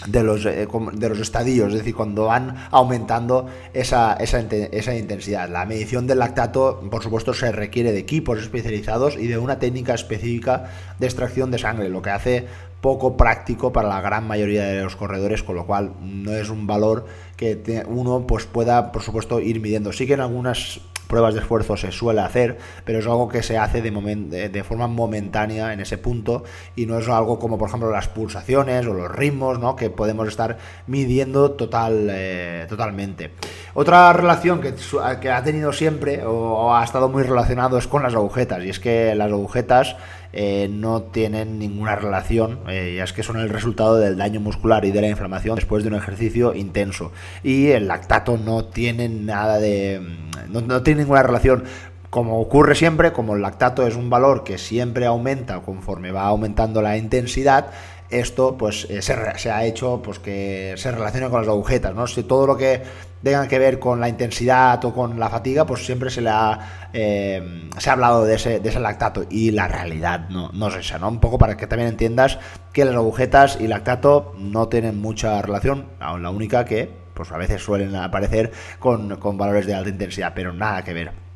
de 0.07 0.23
los, 0.23 0.45
eh, 0.47 0.69
de 0.93 1.09
los 1.09 1.19
estadios, 1.19 1.69
es 1.69 1.79
decir, 1.79 1.95
cuando 1.95 2.27
van 2.27 2.57
aumentando 2.71 3.47
esa, 3.73 4.15
esa, 4.15 4.41
esa, 4.41 4.95
intensidad. 4.95 5.49
La 5.49 5.65
medición 5.65 6.07
del 6.07 6.19
lactato, 6.19 6.81
por 6.91 7.03
supuesto, 7.03 7.35
se 7.35 7.53
requiere 7.53 7.93
de 7.93 7.99
equipos 7.99 8.39
especializados 8.39 9.17
y 9.17 9.27
de 9.27 9.39
una 9.39 9.59
técnica 9.59 9.95
específica 9.95 10.71
de 10.99 11.07
extracción 11.07 11.51
de 11.51 11.59
sangre, 11.59 11.89
lo 11.89 12.03
que 12.03 12.11
hace 12.11 12.47
poco 12.81 13.17
práctico 13.17 13.73
para 13.73 13.89
la 13.89 14.01
gran 14.01 14.27
mayoría 14.27 14.65
de 14.65 14.83
los 14.83 14.97
corredores, 14.97 15.43
con 15.43 15.55
lo 15.55 15.67
cual 15.67 15.93
no 16.01 16.33
es 16.33 16.51
un 16.51 16.67
valor 16.67 17.07
que 17.37 17.85
uno 17.87 18.27
pues 18.27 18.47
pueda, 18.47 18.91
por 18.91 19.03
supuesto, 19.03 19.41
ir 19.41 19.61
midiendo. 19.61 19.93
Sí 19.93 20.07
que 20.07 20.15
en 20.15 20.21
algunas 20.21 20.81
pruebas 21.13 21.35
de 21.35 21.41
esfuerzo 21.41 21.77
se 21.77 21.93
suele 21.93 22.23
hacer, 22.23 22.57
pero 22.87 23.01
es 23.01 23.07
algo 23.07 23.29
que 23.29 23.43
se 23.43 23.59
hace 23.59 23.83
de, 23.83 24.65
forma 24.65 24.87
momentánea 24.87 25.75
en 25.75 25.81
ese 25.81 25.99
punto 25.99 26.43
y 26.75 26.87
no 26.87 26.99
es 26.99 27.07
algo 27.07 27.39
como 27.39 27.59
por 27.59 27.69
ejemplo 27.69 27.91
las 27.91 28.09
pulsaciones 28.09 28.87
o 28.87 28.95
los 28.95 29.13
ritmos 29.13 29.59
¿no? 29.59 29.77
que 29.77 29.91
podemos 29.91 30.27
estar 30.27 30.57
midiendo 30.87 31.51
total, 31.51 32.09
eh, 32.11 32.65
totalmente. 32.67 33.33
Otra 33.75 34.11
relación 34.15 34.63
que, 34.63 34.75
que, 35.21 35.31
ha 35.31 35.45
tenido 35.45 35.75
siempre 35.75 36.25
o 36.25 36.75
ha 36.75 36.83
estado 36.83 37.11
muy 37.11 37.25
relacionado 37.25 37.77
es 37.77 37.87
con 37.87 38.03
las 38.03 38.15
agujetas 38.15 38.65
y 38.65 38.71
es 38.71 38.81
que 38.81 39.15
las 39.15 39.31
agujetas 39.31 39.97
eh, 40.33 40.69
no 40.71 41.03
tienen 41.03 41.59
ninguna 41.59 41.97
relación, 41.97 42.61
eh, 42.69 42.95
ya 42.97 43.05
es 43.05 43.13
que 43.13 43.23
son 43.23 43.39
el 43.39 43.51
resultado 43.51 43.97
del 43.99 44.17
daño 44.17 44.41
muscular 44.41 44.85
y 44.85 44.91
de 44.91 45.01
la 45.03 45.09
inflamación 45.09 45.57
después 45.57 45.83
de 45.83 45.91
un 45.91 45.97
ejercicio 45.97 46.55
intenso. 46.55 47.13
Y 47.43 47.69
el 47.69 47.89
lactato 47.89 48.39
no 48.39 48.65
tiene 48.65 49.09
nada 49.09 49.59
de. 49.59 50.01
no, 50.49 50.83
tiene 50.83 51.03
ninguna 51.03 51.23
relación 51.23 51.65
como 52.09 52.41
ocurre 52.41 52.75
siempre, 52.75 53.13
como 53.13 53.35
el 53.35 53.41
lactato 53.41 53.87
es 53.87 53.97
un 53.97 54.11
valor 54.11 54.45
que 54.45 54.59
siempre 54.59 55.07
aumenta 55.07 55.61
conforme 55.61 56.13
va 56.13 56.25
aumentando 56.25 56.83
la 56.83 56.99
intensidad, 56.99 57.69
esto 58.11 58.59
pues 58.59 58.87
eh, 58.91 59.01
se, 59.01 59.51
ha 59.51 59.65
hecho 59.65 60.03
pues 60.05 60.19
que 60.19 60.75
se 60.77 60.93
relacione 60.93 61.31
con 61.31 61.41
las 61.41 61.49
agujetas, 61.49 61.95
¿no? 61.95 62.07
Si 62.07 62.23
todo 62.23 62.47
lo 62.47 62.57
que 62.57 62.83
tenga 63.23 63.47
que 63.49 63.59
ver 63.59 63.79
con 63.79 64.01
la 64.01 64.09
intensidad 64.09 64.85
o 64.85 64.93
con 64.93 65.19
la 65.19 65.29
fatiga, 65.29 65.65
pues 65.67 65.85
siempre 65.85 66.11
se 66.11 66.21
le 66.21 66.31
ha, 66.31 66.89
eh, 66.93 67.69
se 67.79 67.91
ha 67.91 67.93
hablado 67.93 68.25
de 68.25 68.35
ese, 68.35 68.61
de 68.61 68.69
ese 68.69 68.81
lactato 68.81 69.25
y 69.31 69.51
la 69.51 69.69
realidad 69.69 70.29
no, 70.29 70.51
no 70.53 70.69
es 70.69 70.77
esa, 70.77 70.99
¿no? 70.99 71.09
Un 71.09 71.21
poco 71.21 71.39
para 71.39 71.57
que 71.57 71.67
también 71.67 71.89
entiendas 71.89 72.39
que 72.73 72.85
las 72.85 72.95
agujetas 72.95 73.59
y 73.61 73.67
lactato 73.67 74.35
no 74.39 74.69
tienen 74.69 75.01
mucha 75.01 75.41
relación, 75.43 75.87
la 76.01 76.31
única 76.31 76.65
que 76.65 77.03
pues 77.15 77.31
a 77.31 77.37
veces 77.37 77.63
suelen 77.63 77.95
aparecer 77.95 78.53
con, 78.79 79.17
con 79.17 79.37
valores 79.37 79.67
de 79.67 79.75
alta 79.75 79.91
intensidad, 79.91 80.33
pero 80.35 80.53
nada 80.53 80.83
que 80.83 80.95
ver. 80.95 81.32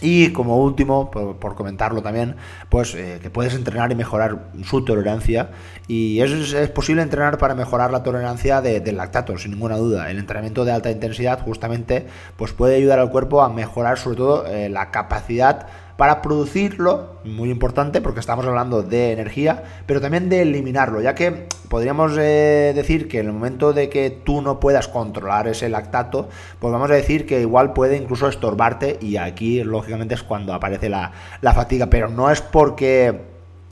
Y 0.00 0.32
como 0.32 0.58
último, 0.58 1.10
por, 1.10 1.54
comentarlo 1.54 2.02
también, 2.02 2.36
pues 2.68 2.94
eh, 2.94 3.18
que 3.20 3.30
puedes 3.30 3.54
entrenar 3.54 3.90
y 3.90 3.94
mejorar 3.94 4.50
su 4.64 4.84
tolerancia. 4.84 5.50
Y 5.86 6.20
es, 6.20 6.52
es 6.52 6.68
posible 6.70 7.02
entrenar 7.02 7.38
para 7.38 7.54
mejorar 7.54 7.90
la 7.90 8.02
tolerancia 8.02 8.60
del 8.60 8.96
lactato, 8.96 9.36
sin 9.38 9.52
ninguna 9.52 9.76
duda. 9.76 10.10
El 10.10 10.18
entrenamiento 10.18 10.64
de 10.64 10.72
alta 10.72 10.90
intensidad 10.90 11.40
justamente 11.42 12.06
pues 12.36 12.52
puede 12.52 12.76
ayudar 12.76 12.98
al 12.98 13.10
cuerpo 13.10 13.42
a 13.42 13.48
mejorar 13.48 13.98
sobre 13.98 14.16
todo 14.16 14.46
eh, 14.46 14.68
la 14.68 14.90
capacidad 14.90 15.66
para 15.98 16.22
producirlo, 16.22 17.16
muy 17.24 17.50
importante 17.50 18.00
porque 18.00 18.20
estamos 18.20 18.46
hablando 18.46 18.84
de 18.84 19.10
energía, 19.10 19.64
pero 19.84 20.00
también 20.00 20.28
de 20.28 20.42
eliminarlo, 20.42 21.00
ya 21.00 21.16
que 21.16 21.48
podríamos 21.68 22.12
eh, 22.16 22.70
decir 22.72 23.08
que 23.08 23.18
en 23.18 23.26
el 23.26 23.32
momento 23.32 23.72
de 23.72 23.88
que 23.88 24.08
tú 24.10 24.40
no 24.40 24.60
puedas 24.60 24.86
controlar 24.86 25.48
ese 25.48 25.68
lactato, 25.68 26.28
pues 26.60 26.72
vamos 26.72 26.88
a 26.92 26.94
decir 26.94 27.26
que 27.26 27.40
igual 27.40 27.72
puede 27.72 27.96
incluso 27.96 28.28
estorbarte 28.28 28.96
y 29.00 29.16
aquí 29.16 29.64
lógicamente 29.64 30.14
es 30.14 30.22
cuando 30.22 30.54
aparece 30.54 30.88
la, 30.88 31.10
la 31.40 31.52
fatiga, 31.52 31.86
pero 31.86 32.08
no 32.08 32.30
es 32.30 32.42
porque 32.42 33.20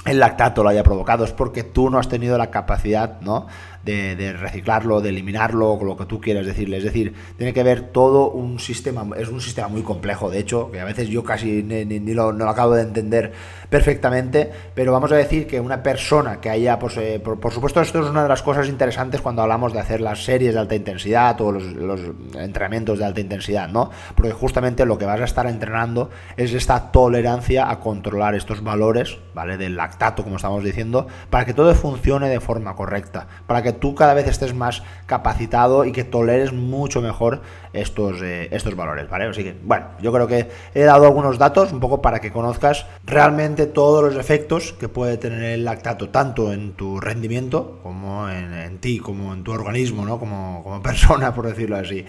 el 0.05 0.19
lactato 0.19 0.65
lo 0.65 0.69
haya 0.69 0.83
provocado, 0.83 1.25
es 1.25 1.33
porque 1.33 1.63
tú 1.63 1.91
no 1.91 2.01
has 2.01 2.09
tenido 2.09 2.37
la 2.39 2.51
capacidad, 2.51 3.21
¿no? 3.21 3.47
De, 3.87 4.33
reciclarlo, 4.33 5.01
de 5.01 5.11
eliminarlo, 5.11 5.79
lo 5.83 5.97
que 5.97 6.07
tú 6.07 6.21
quieras 6.21 6.47
decirle. 6.47 6.79
Es 6.79 6.85
decir, 6.85 7.15
tiene 7.37 7.53
que 7.53 7.63
ver 7.63 7.93
todo 7.93 8.31
un 8.31 8.59
sistema, 8.59 9.07
es 9.17 9.29
un 9.29 9.41
sistema 9.41 9.69
muy 9.69 9.83
complejo, 9.83 10.31
de 10.31 10.41
hecho, 10.41 10.71
que 10.71 10.81
a 10.81 10.85
veces 10.85 11.09
yo 11.09 11.23
casi 11.23 11.63
ni, 11.63 12.15
lo, 12.15 12.33
no 12.33 12.45
lo 12.45 12.51
acabo 12.51 12.75
de 12.75 12.83
entender 12.83 13.33
perfectamente, 13.71 14.51
pero 14.75 14.93
vamos 14.93 15.13
a 15.13 15.17
decir 15.17 15.47
que 15.47 15.61
una 15.61 15.83
persona 15.83 16.41
que 16.41 16.51
haya, 16.51 16.79
pues, 16.79 16.97
eh, 16.97 17.21
por, 17.21 17.53
supuesto, 17.53 17.81
esto 17.81 18.01
es 18.01 18.11
una 18.11 18.23
de 18.25 18.29
las 18.29 18.43
cosas 18.43 18.69
interesantes 18.69 19.21
cuando 19.21 19.43
hablamos 19.43 19.73
de 19.73 19.81
hacer 19.81 20.01
las 20.01 20.25
series 20.25 20.55
de 20.55 20.61
alta 20.61 20.75
intensidad 20.75 21.41
o 21.41 21.53
los, 21.53 22.01
entrenamientos 22.35 22.99
de 22.99 23.05
alta 23.05 23.21
intensidad, 23.21 23.69
¿no? 23.69 23.91
Porque 24.15 24.33
justamente 24.33 24.85
lo 24.85 24.99
que 24.99 25.05
vas 25.05 25.21
a 25.21 25.25
estar 25.25 25.47
entrenando 25.47 26.11
es 26.37 26.53
esta 26.53 26.91
tolerancia 26.91 27.71
a 27.71 27.81
controlar 27.81 28.35
estos 28.35 28.63
valores, 28.63 29.19
¿vale? 29.35 29.57
Del 29.57 29.77
lactato, 29.77 30.25
como 30.25 30.37
estamos 30.37 30.65
diciendo, 30.65 31.07
para 31.31 31.45
que 31.45 31.55
todo 31.55 31.75
funcione 31.75 32.29
de 32.29 32.41
forma 32.41 32.75
correcta, 32.75 33.27
para 33.47 33.63
que 33.63 33.76
tú 33.77 33.95
cada 33.95 34.15
vez 34.15 34.27
estés 34.27 34.55
más 34.55 34.83
capacitado 35.07 35.85
y 35.85 35.93
que 35.93 36.05
toleres 36.05 36.53
mucho 36.53 37.01
mejor 37.01 37.43
estos, 37.73 38.21
eh, 38.23 38.49
estos 38.51 38.75
valores, 38.75 39.09
¿vale? 39.09 39.27
Así 39.27 39.45
que, 39.45 39.57
bueno, 39.63 39.87
yo 40.01 40.13
creo 40.13 40.27
que 40.27 40.49
he 40.75 40.83
dado 40.83 41.07
algunos 41.07 41.39
datos 41.39 41.73
un 41.73 41.81
poco 41.81 42.03
para 42.03 42.21
que 42.21 42.33
conozcas 42.33 42.87
realmente 43.05 43.67
todos 43.67 44.03
los 44.03 44.21
efectos 44.21 44.73
que 44.73 44.89
puede 44.89 45.17
tener 45.17 45.43
el 45.43 45.65
lactato, 45.65 46.09
tanto 46.09 46.53
en 46.53 46.73
tu 46.73 47.01
rendimiento 47.01 47.79
como 47.83 48.29
en, 48.29 48.79
ti, 48.79 48.99
como 48.99 49.33
en 49.33 49.45
tu 49.45 49.53
organismo, 49.53 50.05
¿no? 50.05 50.19
Como, 50.19 50.63
como 50.63 50.83
persona, 50.83 51.35
por 51.35 51.47
decirlo 51.47 51.77
así. 51.77 52.05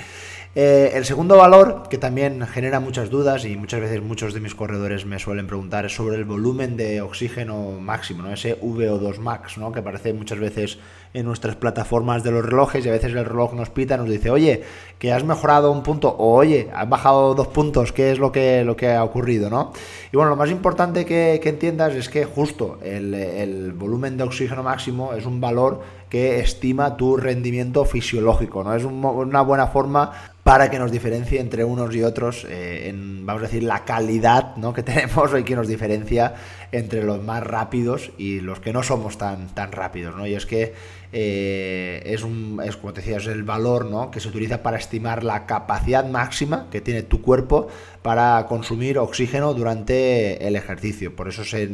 Eh, 0.60 0.98
el 0.98 1.06
segundo 1.06 1.38
valor, 1.38 1.84
que 1.88 2.00
también 2.00 2.44
genera 2.48 2.80
muchas 2.80 3.12
dudas 3.12 3.46
y 3.46 3.56
muchas 3.56 3.80
veces 3.80 4.02
muchos 4.02 4.34
de 4.34 4.40
mis 4.40 4.56
corredores 4.56 5.06
me 5.06 5.20
suelen 5.20 5.46
preguntar, 5.46 5.86
es 5.86 5.94
sobre 5.94 6.16
el 6.16 6.26
volumen 6.26 6.76
de 6.76 7.00
oxígeno 7.02 7.74
máximo, 7.80 8.24
¿no? 8.24 8.34
ese 8.34 8.60
VO2 8.60 9.20
max, 9.20 9.60
¿no? 9.60 9.72
que 9.72 9.82
aparece 9.82 10.14
muchas 10.14 10.40
veces 10.40 10.80
en 11.14 11.28
nuestras 11.28 11.58
plataformas 11.58 12.24
de 12.24 12.32
los 12.32 12.44
relojes 12.44 12.84
y 12.84 12.90
a 12.90 12.92
veces 12.92 13.14
el 13.14 13.24
reloj 13.24 13.54
nos 13.54 13.70
pita 13.70 13.98
nos 13.98 14.10
dice, 14.10 14.32
oye, 14.32 14.64
que 14.98 15.14
has 15.14 15.24
mejorado 15.24 15.72
un 15.72 15.84
punto 15.84 16.10
o 16.10 16.34
oye, 16.34 16.72
has 16.74 16.90
bajado 16.90 17.36
dos 17.36 17.50
puntos, 17.50 17.92
¿qué 17.92 18.12
es 18.12 18.18
lo 18.18 18.32
que, 18.32 18.64
lo 18.64 18.76
que 18.76 18.92
ha 18.92 19.04
ocurrido? 19.04 19.52
¿no? 19.52 19.74
Y 20.12 20.18
bueno, 20.18 20.32
lo 20.32 20.38
más 20.38 20.50
importante 20.50 21.06
que, 21.06 21.36
entiendas 21.36 21.94
es 21.94 22.10
que 22.10 22.26
justo 22.26 22.80
el, 22.82 23.14
el 23.14 23.74
volumen 23.74 24.18
de 24.18 24.24
oxígeno 24.24 24.64
máximo 24.64 25.14
es 25.14 25.28
un 25.28 25.40
valor 25.40 25.84
que 26.10 26.40
estima 26.40 26.96
tu 26.96 27.18
rendimiento 27.18 27.84
fisiológico, 27.86 28.64
¿no? 28.64 28.74
Es 28.74 28.86
una 28.86 29.42
buena 29.42 29.68
forma 29.68 30.32
para 30.48 30.70
que 30.70 30.80
nos 30.80 30.94
diferencie 30.94 31.42
entre 31.42 31.66
unos 31.66 31.94
y 31.94 32.04
otros 32.04 32.46
eh, 32.50 32.88
en, 32.88 33.26
vamos 33.26 33.44
a 33.44 33.48
decir, 33.48 33.64
la 33.64 33.84
calidad 33.84 34.56
¿no? 34.56 34.74
que 34.74 34.82
tenemos 34.92 35.38
y 35.38 35.44
que 35.44 35.58
nos 35.58 35.68
diferencia 35.68 36.36
entre 36.72 37.04
los 37.04 37.22
más 37.22 37.44
rápidos 37.44 38.12
y 38.18 38.40
los 38.40 38.62
que 38.62 38.72
no 38.72 38.82
somos 38.82 39.18
tan, 39.18 39.54
tan 39.54 39.74
rápidos, 39.74 40.16
¿no? 40.16 40.26
Y 40.26 40.36
es 40.36 40.46
que 40.46 40.74
eh, 41.12 42.02
es, 42.06 42.24
un, 42.24 42.62
es, 42.64 42.78
como 42.78 42.94
te 42.94 43.02
decía, 43.02 43.18
es 43.18 43.28
el 43.28 43.44
valor 43.44 43.86
¿no? 43.86 44.12
que 44.12 44.20
se 44.20 44.28
utiliza 44.28 44.62
para 44.62 44.78
estimar 44.78 45.24
la 45.24 45.46
capacidad 45.46 46.06
máxima 46.06 46.68
que 46.70 46.82
tiene 46.82 47.02
tu 47.04 47.22
cuerpo 47.22 47.68
para 48.02 48.46
consumir 48.48 49.00
oxígeno 49.00 49.54
durante 49.54 50.48
el 50.48 50.56
ejercicio. 50.56 51.16
Por 51.16 51.28
eso, 51.30 51.44
se, 51.44 51.70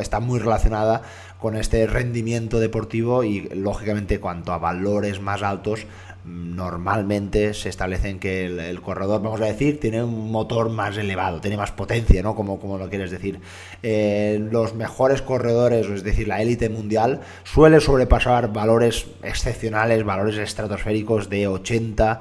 está 0.00 0.20
muy 0.20 0.38
relacionada 0.38 1.02
con 1.38 1.56
este 1.56 1.86
rendimiento 1.86 2.58
deportivo 2.58 3.24
y 3.24 3.48
lógicamente 3.54 4.20
cuanto 4.20 4.52
a 4.52 4.58
valores 4.58 5.20
más 5.20 5.42
altos 5.42 5.86
normalmente 6.26 7.54
se 7.54 7.68
establecen 7.68 8.18
que 8.18 8.46
el, 8.46 8.80
corredor, 8.80 9.22
vamos 9.22 9.40
a 9.40 9.44
decir, 9.44 9.78
tiene 9.78 10.02
un 10.02 10.32
motor 10.32 10.70
más 10.70 10.96
elevado, 10.96 11.40
tiene 11.40 11.56
más 11.56 11.70
potencia, 11.70 12.22
¿no? 12.22 12.34
Como, 12.34 12.58
como 12.58 12.78
lo 12.78 12.88
quieres 12.90 13.12
decir. 13.12 13.38
Eh, 13.82 14.44
los 14.50 14.74
mejores 14.74 15.22
corredores, 15.22 15.86
es 15.86 16.02
decir, 16.02 16.26
la 16.26 16.42
élite 16.42 16.68
mundial, 16.68 17.20
suele 17.44 17.80
sobrepasar 17.80 18.52
valores 18.52 19.06
excepcionales, 19.22 20.04
valores 20.04 20.36
estratosféricos 20.36 21.30
de 21.30 21.46
80. 21.46 22.20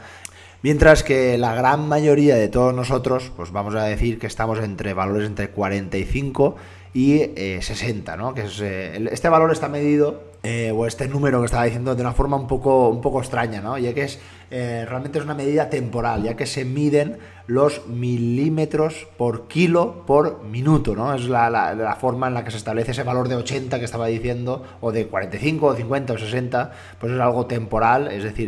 Mientras 0.61 1.03
que 1.03 1.37
la 1.39 1.55
gran 1.55 1.87
mayoría 1.87 2.35
de 2.35 2.47
todos 2.47 2.73
nosotros, 2.73 3.31
pues 3.35 3.51
vamos 3.51 3.73
a 3.75 3.83
decir 3.83 4.19
que 4.19 4.27
estamos 4.27 4.59
entre 4.59 4.93
valores 4.93 5.27
entre 5.27 5.49
45 5.49 6.55
y 6.93 7.19
60, 7.59 8.13
eh, 8.13 8.17
¿no? 8.17 8.33
Que 8.33 8.45
eh, 8.61 9.09
este 9.11 9.29
valor 9.29 9.51
está 9.51 9.67
medido 9.67 10.34
eh, 10.47 10.71
o 10.71 10.85
este 10.85 11.07
número 11.07 11.39
que 11.39 11.45
estaba 11.45 11.63
diciendo 11.63 11.95
de 11.95 12.01
una 12.03 12.13
forma 12.13 12.37
un 12.37 12.45
poco, 12.45 12.89
un 12.89 13.01
poco 13.01 13.19
extraña, 13.19 13.61
¿no? 13.61 13.79
Ya 13.79 13.95
que 13.95 14.03
es 14.03 14.19
eh, 14.51 14.85
realmente 14.87 15.17
es 15.17 15.25
una 15.25 15.33
medida 15.33 15.71
temporal, 15.71 16.21
ya 16.21 16.35
que 16.35 16.45
se 16.45 16.65
miden 16.65 17.17
los 17.47 17.87
milímetros 17.87 19.07
por 19.17 19.47
kilo 19.47 20.05
por 20.05 20.43
minuto, 20.43 20.95
¿no? 20.95 21.15
Es 21.15 21.27
la, 21.27 21.97
forma 21.99 22.27
en 22.27 22.35
la 22.35 22.43
que 22.43 22.51
se 22.51 22.57
establece 22.57 22.91
ese 22.91 23.01
valor 23.01 23.27
de 23.27 23.37
80 23.37 23.79
que 23.79 23.85
estaba 23.85 24.05
diciendo, 24.05 24.63
o 24.81 24.91
de 24.91 25.07
45, 25.07 25.65
o 25.65 25.75
50, 25.75 26.13
o 26.13 26.17
60, 26.19 26.71
pues 26.99 27.13
es 27.13 27.19
algo 27.19 27.47
temporal, 27.47 28.11
es 28.11 28.23
decir, 28.23 28.47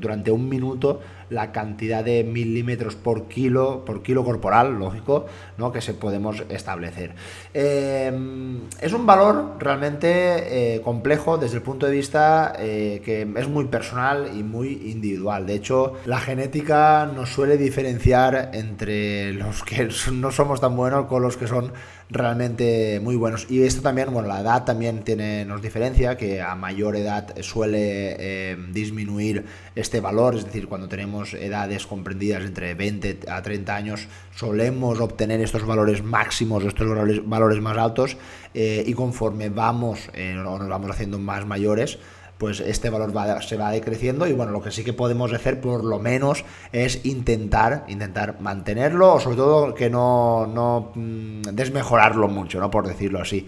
durante 0.00 0.32
un 0.32 0.48
minuto 0.48 1.00
la 1.34 1.52
cantidad 1.52 2.04
de 2.04 2.24
milímetros 2.24 2.94
por 2.94 3.28
kilo, 3.28 3.84
por 3.84 4.02
kilo 4.02 4.24
corporal, 4.24 4.78
lógico, 4.78 5.26
¿no? 5.58 5.72
que 5.72 5.80
se 5.80 5.92
podemos 5.92 6.44
establecer. 6.48 7.14
Em, 7.52 8.60
es 8.80 8.92
un 8.92 9.04
valor 9.04 9.56
realmente 9.58 10.76
eh, 10.76 10.80
complejo 10.80 11.36
desde 11.36 11.56
el 11.56 11.62
punto 11.62 11.86
de 11.86 11.92
vista 11.92 12.54
eh, 12.58 13.02
que 13.04 13.22
es 13.36 13.48
muy 13.48 13.66
personal 13.66 14.30
y 14.34 14.42
muy 14.42 14.90
individual. 14.90 15.46
De 15.46 15.54
hecho, 15.54 15.94
la 16.06 16.20
genética 16.20 17.06
nos 17.06 17.30
suele 17.30 17.56
diferenciar 17.56 18.50
entre 18.54 19.32
los 19.32 19.62
que 19.64 19.88
no 20.12 20.30
somos 20.30 20.60
tan 20.60 20.76
buenos 20.76 21.06
con 21.06 21.22
los 21.22 21.36
que 21.36 21.46
son 21.46 21.72
realmente 22.14 23.00
muy 23.00 23.16
buenos. 23.16 23.46
Y 23.50 23.62
esto 23.62 23.82
también, 23.82 24.12
bueno, 24.12 24.28
la 24.28 24.40
edad 24.40 24.64
también 24.64 25.02
tiene, 25.02 25.44
nos 25.44 25.60
diferencia, 25.60 26.16
que 26.16 26.40
a 26.40 26.54
mayor 26.54 26.96
edad 26.96 27.34
suele 27.42 28.16
eh, 28.18 28.56
disminuir 28.72 29.44
este 29.74 30.00
valor, 30.00 30.36
es 30.36 30.44
decir, 30.44 30.68
cuando 30.68 30.88
tenemos 30.88 31.34
edades 31.34 31.86
comprendidas 31.86 32.44
entre 32.44 32.74
20 32.74 33.20
a 33.28 33.42
30 33.42 33.74
años, 33.74 34.08
solemos 34.34 35.00
obtener 35.00 35.40
estos 35.40 35.66
valores 35.66 36.02
máximos, 36.02 36.64
estos 36.64 36.88
valores, 37.24 37.60
más 37.60 37.78
altos, 37.78 38.16
eh, 38.54 38.84
y 38.86 38.92
conforme 38.94 39.48
vamos, 39.48 40.08
eh, 40.14 40.34
nos 40.34 40.68
vamos 40.68 40.90
haciendo 40.90 41.18
más 41.18 41.44
mayores, 41.46 41.98
pues 42.38 42.60
este 42.60 42.90
valor 42.90 43.12
se 43.42 43.56
va 43.56 43.70
decreciendo 43.70 44.26
y 44.26 44.32
bueno, 44.32 44.52
lo 44.52 44.62
que 44.62 44.70
sí 44.70 44.84
que 44.84 44.92
podemos 44.92 45.32
hacer 45.32 45.60
por 45.60 45.84
lo 45.84 45.98
menos 45.98 46.44
es 46.72 47.04
intentar, 47.04 47.84
intentar 47.88 48.40
mantenerlo 48.40 49.14
o 49.14 49.20
sobre 49.20 49.36
todo 49.36 49.74
que 49.74 49.90
no, 49.90 50.46
no 50.46 50.92
mm, 50.94 51.42
desmejorarlo 51.52 52.28
mucho, 52.28 52.60
¿no? 52.60 52.70
Por 52.70 52.86
decirlo 52.86 53.20
así. 53.20 53.46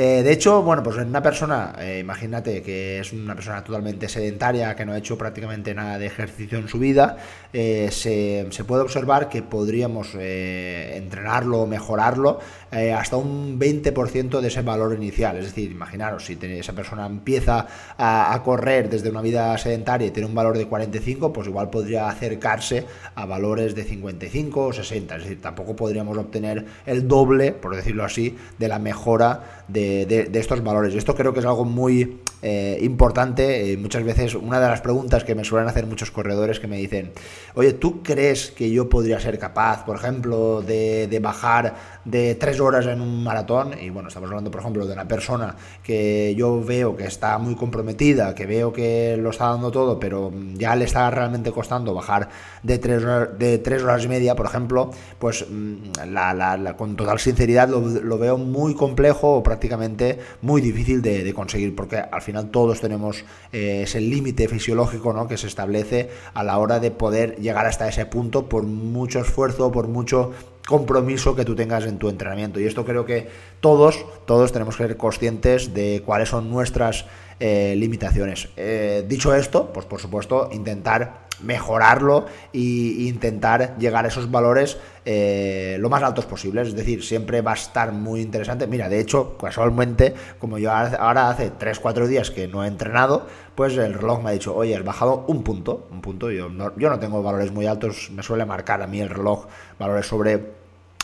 Eh, 0.00 0.22
de 0.22 0.30
hecho, 0.30 0.62
bueno, 0.62 0.84
pues 0.84 0.96
en 0.98 1.08
una 1.08 1.20
persona, 1.20 1.74
eh, 1.80 1.98
imagínate 1.98 2.62
que 2.62 3.00
es 3.00 3.12
una 3.12 3.34
persona 3.34 3.64
totalmente 3.64 4.08
sedentaria, 4.08 4.76
que 4.76 4.86
no 4.86 4.92
ha 4.92 4.98
hecho 4.98 5.18
prácticamente 5.18 5.74
nada 5.74 5.98
de 5.98 6.06
ejercicio 6.06 6.56
en 6.56 6.68
su 6.68 6.78
vida, 6.78 7.16
eh, 7.52 7.88
se, 7.90 8.46
puede 8.62 8.82
observar 8.82 9.28
que 9.28 9.42
podríamos 9.42 10.14
entrenarlo 10.14 11.62
o 11.62 11.66
mejorarlo 11.66 12.38
hasta 12.70 13.16
un 13.16 13.58
20% 13.58 14.40
de 14.40 14.48
ese 14.48 14.62
valor 14.62 14.94
inicial. 14.94 15.36
Es 15.36 15.46
decir, 15.46 15.70
imaginaros, 15.70 16.26
si 16.26 16.38
esa 16.40 16.72
persona 16.72 17.06
empieza 17.06 17.66
a, 17.96 18.40
correr 18.44 18.88
desde 18.88 19.10
una 19.10 19.22
vida 19.22 19.56
sedentaria 19.58 20.08
y 20.08 20.10
tiene 20.10 20.28
un 20.28 20.34
valor 20.34 20.56
de 20.56 20.66
45, 20.66 21.32
pues 21.32 21.48
igual 21.48 21.70
podría 21.70 22.08
acercarse 22.08 22.86
a 23.14 23.26
valores 23.26 23.74
de 23.74 23.84
55 23.84 24.66
o 24.66 24.72
60. 24.72 25.16
Es 25.16 25.22
decir, 25.22 25.40
tampoco 25.40 25.74
podríamos 25.74 26.16
obtener 26.18 26.66
el 26.86 27.08
doble, 27.08 27.52
por 27.52 27.74
decirlo 27.74 28.04
así, 28.04 28.36
de 28.58 28.68
la 28.68 28.78
mejora 28.78 29.64
de 29.68 30.30
estos 30.34 30.62
valores. 30.62 30.94
Esto 30.94 31.14
creo 31.14 31.32
que 31.32 31.40
es 31.40 31.46
algo 31.46 31.64
muy 31.64 32.20
eh, 32.40 32.78
importante. 32.82 33.72
Eh, 33.72 33.76
muchas 33.76 34.04
veces 34.04 34.34
una 34.34 34.60
de 34.60 34.68
las 34.68 34.80
preguntas 34.80 35.24
que 35.24 35.34
me 35.34 35.44
suelen 35.44 35.68
hacer 35.68 35.86
muchos 35.86 36.10
corredores 36.10 36.60
que 36.60 36.68
me 36.68 36.76
dicen, 36.76 37.12
oye, 37.54 37.72
¿tú 37.72 38.02
crees 38.02 38.52
que 38.52 38.70
yo 38.70 38.88
podría 38.88 39.18
ser 39.18 39.38
capaz, 39.38 39.84
por 39.84 39.96
ejemplo, 39.96 40.62
de 40.62 41.18
bajar 41.20 41.97
de 42.10 42.34
tres 42.34 42.60
horas 42.60 42.86
en 42.86 43.00
un 43.00 43.22
maratón? 43.22 43.72
Y 43.80 43.90
bueno, 43.90 44.08
estamos 44.08 44.28
hablando, 44.28 44.50
por 44.50 44.60
ejemplo, 44.60 44.86
de 44.86 44.92
una 44.92 45.06
persona 45.06 45.56
que 45.82 46.34
yo 46.36 46.62
veo 46.62 46.96
que 46.96 47.04
está 47.04 47.38
muy 47.38 47.54
comprometida, 47.54 48.34
que 48.34 48.46
veo 48.46 48.72
que 48.72 49.16
lo 49.18 49.30
está 49.30 49.48
dando 49.48 49.70
todo, 49.70 49.98
pero 50.00 50.32
ya 50.54 50.74
le 50.76 50.84
está 50.84 51.10
realmente 51.10 51.52
costando 51.52 51.94
bajar 51.94 52.28
de 52.62 52.78
tres, 52.78 53.02
de 53.38 53.58
tres 53.58 53.82
horas 53.82 54.04
y 54.04 54.08
media, 54.08 54.34
por 54.34 54.46
ejemplo, 54.46 54.90
pues 55.18 55.46
mm, 55.48 56.74
con 56.76 56.96
total 56.96 57.18
sinceridad 57.18 57.68
lo, 57.68 57.80
lo 57.80 58.18
veo 58.18 58.38
muy 58.38 58.74
complejo 58.74 59.36
o 59.36 59.42
prácticamente 59.42 60.18
muy 60.42 60.60
difícil 60.60 61.02
de, 61.02 61.32
conseguir, 61.34 61.74
porque 61.74 61.96
al 61.98 62.22
final 62.22 62.50
todos 62.50 62.80
tenemos 62.80 63.24
eh, 63.52 63.82
ese 63.82 64.00
límite 64.00 64.48
fisiológico 64.48 65.12
¿no? 65.12 65.28
que 65.28 65.36
se 65.36 65.46
establece 65.46 66.10
a 66.34 66.42
la 66.42 66.58
hora 66.58 66.80
de 66.80 66.90
poder 66.90 67.36
llegar 67.36 67.66
hasta 67.66 67.88
ese 67.88 68.06
punto 68.06 68.48
por 68.48 68.64
mucho 68.64 69.20
esfuerzo, 69.20 69.70
por 69.70 69.88
mucho 69.88 70.32
compromiso 70.68 71.34
que 71.34 71.46
tú 71.46 71.56
tengas 71.56 71.86
en 71.86 71.98
tu 71.98 72.10
entrenamiento. 72.10 72.60
Y 72.60 72.66
esto 72.66 72.84
creo 72.84 73.06
que 73.06 73.26
todos, 73.60 74.04
todos 74.26 74.52
tenemos 74.52 74.76
que 74.76 74.86
ser 74.86 74.98
conscientes 74.98 75.72
de 75.72 76.02
cuáles 76.04 76.28
son 76.28 76.50
nuestras 76.50 77.06
eh, 77.40 77.74
limitaciones. 77.74 78.50
Eh, 78.54 79.02
dicho 79.08 79.34
esto, 79.34 79.72
pues 79.72 79.86
por 79.86 79.98
supuesto, 79.98 80.50
intentar 80.52 81.26
mejorarlo 81.40 82.26
e 82.52 82.58
intentar 82.58 83.78
llegar 83.78 84.04
a 84.04 84.08
esos 84.08 84.30
valores 84.30 84.76
eh, 85.06 85.78
lo 85.80 85.88
más 85.88 86.02
altos 86.02 86.26
posibles. 86.26 86.68
Es 86.68 86.74
decir, 86.74 87.02
siempre 87.02 87.40
va 87.40 87.52
a 87.52 87.54
estar 87.54 87.92
muy 87.92 88.20
interesante. 88.20 88.66
Mira, 88.66 88.90
de 88.90 89.00
hecho, 89.00 89.38
casualmente, 89.38 90.12
como 90.38 90.58
yo 90.58 90.70
ahora 90.70 91.30
hace 91.30 91.50
3-4 91.50 92.08
días 92.08 92.30
que 92.30 92.46
no 92.46 92.62
he 92.62 92.68
entrenado, 92.68 93.26
pues 93.54 93.74
el 93.78 93.94
reloj 93.94 94.22
me 94.22 94.28
ha 94.28 94.32
dicho, 94.32 94.54
oye, 94.54 94.76
has 94.76 94.84
bajado 94.84 95.24
un 95.28 95.42
punto. 95.42 95.88
Un 95.90 96.02
punto. 96.02 96.30
Yo 96.30 96.50
yo 96.76 96.90
no 96.90 96.98
tengo 96.98 97.22
valores 97.22 97.52
muy 97.52 97.64
altos, 97.64 98.10
me 98.10 98.22
suele 98.22 98.44
marcar 98.44 98.82
a 98.82 98.86
mí 98.86 99.00
el 99.00 99.08
reloj 99.08 99.46
valores 99.78 100.06
sobre 100.06 100.57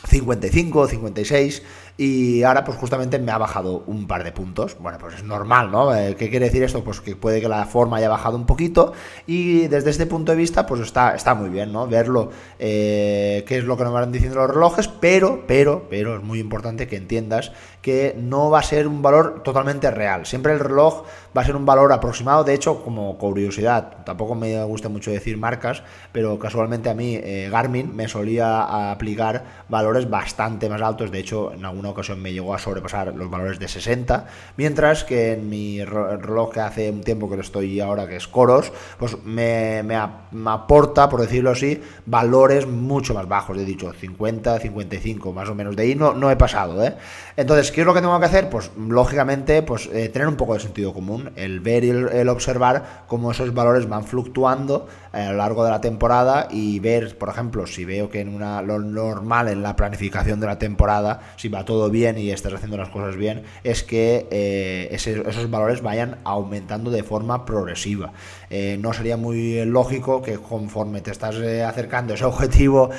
55, 0.04 0.88
56 0.88 1.62
y 1.96 2.42
ahora 2.42 2.64
pues 2.64 2.76
justamente 2.76 3.18
me 3.18 3.30
ha 3.30 3.38
bajado 3.38 3.84
un 3.86 4.06
par 4.06 4.24
de 4.24 4.32
puntos. 4.32 4.76
Bueno, 4.80 4.98
pues 4.98 5.14
es 5.14 5.24
normal, 5.24 5.70
¿no? 5.70 5.94
Eh, 5.94 6.16
¿Qué 6.18 6.28
quiere 6.28 6.46
decir 6.46 6.62
esto? 6.62 6.82
Pues 6.82 7.00
que 7.00 7.14
puede 7.16 7.40
que 7.40 7.48
la 7.48 7.64
forma 7.66 7.98
haya 7.98 8.08
bajado 8.08 8.36
un 8.36 8.46
poquito 8.46 8.92
y 9.26 9.68
desde 9.68 9.90
este 9.90 10.06
punto 10.06 10.32
de 10.32 10.38
vista 10.38 10.66
pues 10.66 10.80
está, 10.80 11.14
está 11.14 11.34
muy 11.34 11.50
bien, 11.50 11.72
¿no? 11.72 11.86
Verlo, 11.86 12.30
eh, 12.58 13.44
qué 13.46 13.58
es 13.58 13.64
lo 13.64 13.76
que 13.76 13.84
nos 13.84 13.92
van 13.92 14.12
diciendo 14.12 14.38
los 14.38 14.50
relojes, 14.50 14.88
pero, 14.88 15.44
pero, 15.46 15.86
pero 15.88 16.16
es 16.16 16.22
muy 16.22 16.40
importante 16.40 16.86
que 16.86 16.96
entiendas 16.96 17.52
que 17.80 18.16
no 18.18 18.50
va 18.50 18.60
a 18.60 18.62
ser 18.62 18.88
un 18.88 19.02
valor 19.02 19.42
totalmente 19.42 19.90
real. 19.90 20.26
Siempre 20.26 20.52
el 20.52 20.60
reloj 20.60 21.04
va 21.36 21.42
a 21.42 21.44
ser 21.44 21.56
un 21.56 21.66
valor 21.66 21.92
aproximado, 21.92 22.44
de 22.44 22.54
hecho, 22.54 22.82
como 22.82 23.18
curiosidad, 23.18 24.04
tampoco 24.04 24.34
me 24.34 24.62
gusta 24.64 24.88
mucho 24.88 25.10
decir 25.10 25.36
marcas, 25.36 25.82
pero 26.12 26.38
casualmente 26.38 26.88
a 26.90 26.94
mí 26.94 27.16
eh, 27.16 27.48
Garmin 27.50 27.94
me 27.94 28.08
solía 28.08 28.90
aplicar 28.90 29.44
valores 29.68 30.08
bastante 30.08 30.68
más 30.68 30.80
altos, 30.80 31.10
de 31.10 31.18
hecho 31.18 31.52
en 31.52 31.64
alguna 31.64 31.90
ocasión 31.90 32.20
me 32.22 32.32
llegó 32.32 32.54
a 32.54 32.58
sobrepasar 32.58 33.14
los 33.14 33.30
valores 33.30 33.58
de 33.58 33.68
60, 33.68 34.26
mientras 34.56 35.04
que 35.04 35.32
en 35.32 35.48
mi 35.48 35.84
reloj 35.84 36.52
que 36.52 36.60
hace 36.60 36.90
un 36.90 37.02
tiempo 37.02 37.28
que 37.28 37.36
lo 37.36 37.42
estoy 37.42 37.80
ahora, 37.80 38.06
que 38.06 38.16
es 38.16 38.28
Coros, 38.28 38.72
pues 38.98 39.22
me, 39.24 39.82
me, 39.82 39.96
aporta, 39.96 41.08
por 41.08 41.20
decirlo 41.20 41.50
así, 41.50 41.82
valores 42.06 42.66
mucho 42.66 43.14
más 43.14 43.28
bajos, 43.28 43.56
he 43.58 43.64
dicho 43.64 43.92
50, 43.92 44.58
55, 44.58 45.32
más 45.32 45.48
o 45.48 45.54
menos, 45.54 45.76
de 45.76 45.82
ahí 45.82 45.94
no, 45.94 46.14
no 46.14 46.30
he 46.30 46.36
pasado, 46.36 46.84
¿eh? 46.84 46.94
Entonces, 47.36 47.72
¿qué 47.72 47.80
es 47.80 47.86
lo 47.86 47.94
que 47.94 48.00
tengo 48.00 48.18
que 48.20 48.26
hacer? 48.26 48.48
Pues 48.48 48.70
lógicamente, 48.78 49.62
pues 49.62 49.88
eh, 49.92 50.08
tener 50.08 50.28
un 50.28 50.36
poco 50.36 50.54
de 50.54 50.60
sentido 50.60 50.92
común, 50.92 51.23
el 51.36 51.60
ver 51.60 51.84
y 51.84 51.90
el, 51.90 52.28
observar 52.28 53.04
cómo 53.06 53.30
esos 53.30 53.54
valores 53.54 53.88
van 53.88 54.04
fluctuando 54.04 54.88
eh, 55.12 55.20
a 55.20 55.32
lo 55.32 55.38
largo 55.38 55.64
de 55.64 55.70
la 55.70 55.80
temporada 55.80 56.48
y 56.50 56.78
ver, 56.80 57.16
por 57.18 57.28
ejemplo, 57.28 57.66
si 57.66 57.84
veo 57.84 58.08
que 58.08 58.20
en 58.20 58.34
una 58.34 58.62
lo 58.62 58.78
normal 58.78 59.48
en 59.48 59.62
la 59.62 59.76
planificación 59.76 60.40
de 60.40 60.46
la 60.46 60.58
temporada, 60.58 61.20
si 61.36 61.48
va 61.48 61.64
todo 61.64 61.90
bien 61.90 62.18
y 62.18 62.30
estás 62.30 62.52
haciendo 62.52 62.76
las 62.76 62.88
cosas 62.88 63.16
bien, 63.16 63.44
es 63.62 63.82
que 63.82 64.26
eh, 64.30 64.88
esos 64.90 65.50
valores 65.50 65.82
vayan 65.82 66.18
aumentando 66.24 66.90
de 66.90 67.02
forma 67.02 67.44
progresiva. 67.44 68.12
Eh, 68.50 68.76
no 68.80 68.92
sería 68.92 69.16
muy 69.16 69.64
lógico 69.64 70.22
que 70.22 70.38
conforme 70.38 71.00
te 71.00 71.10
estás 71.10 71.36
acercando 71.36 72.12
a 72.12 72.16
ese 72.16 72.24
objetivo, 72.24 72.90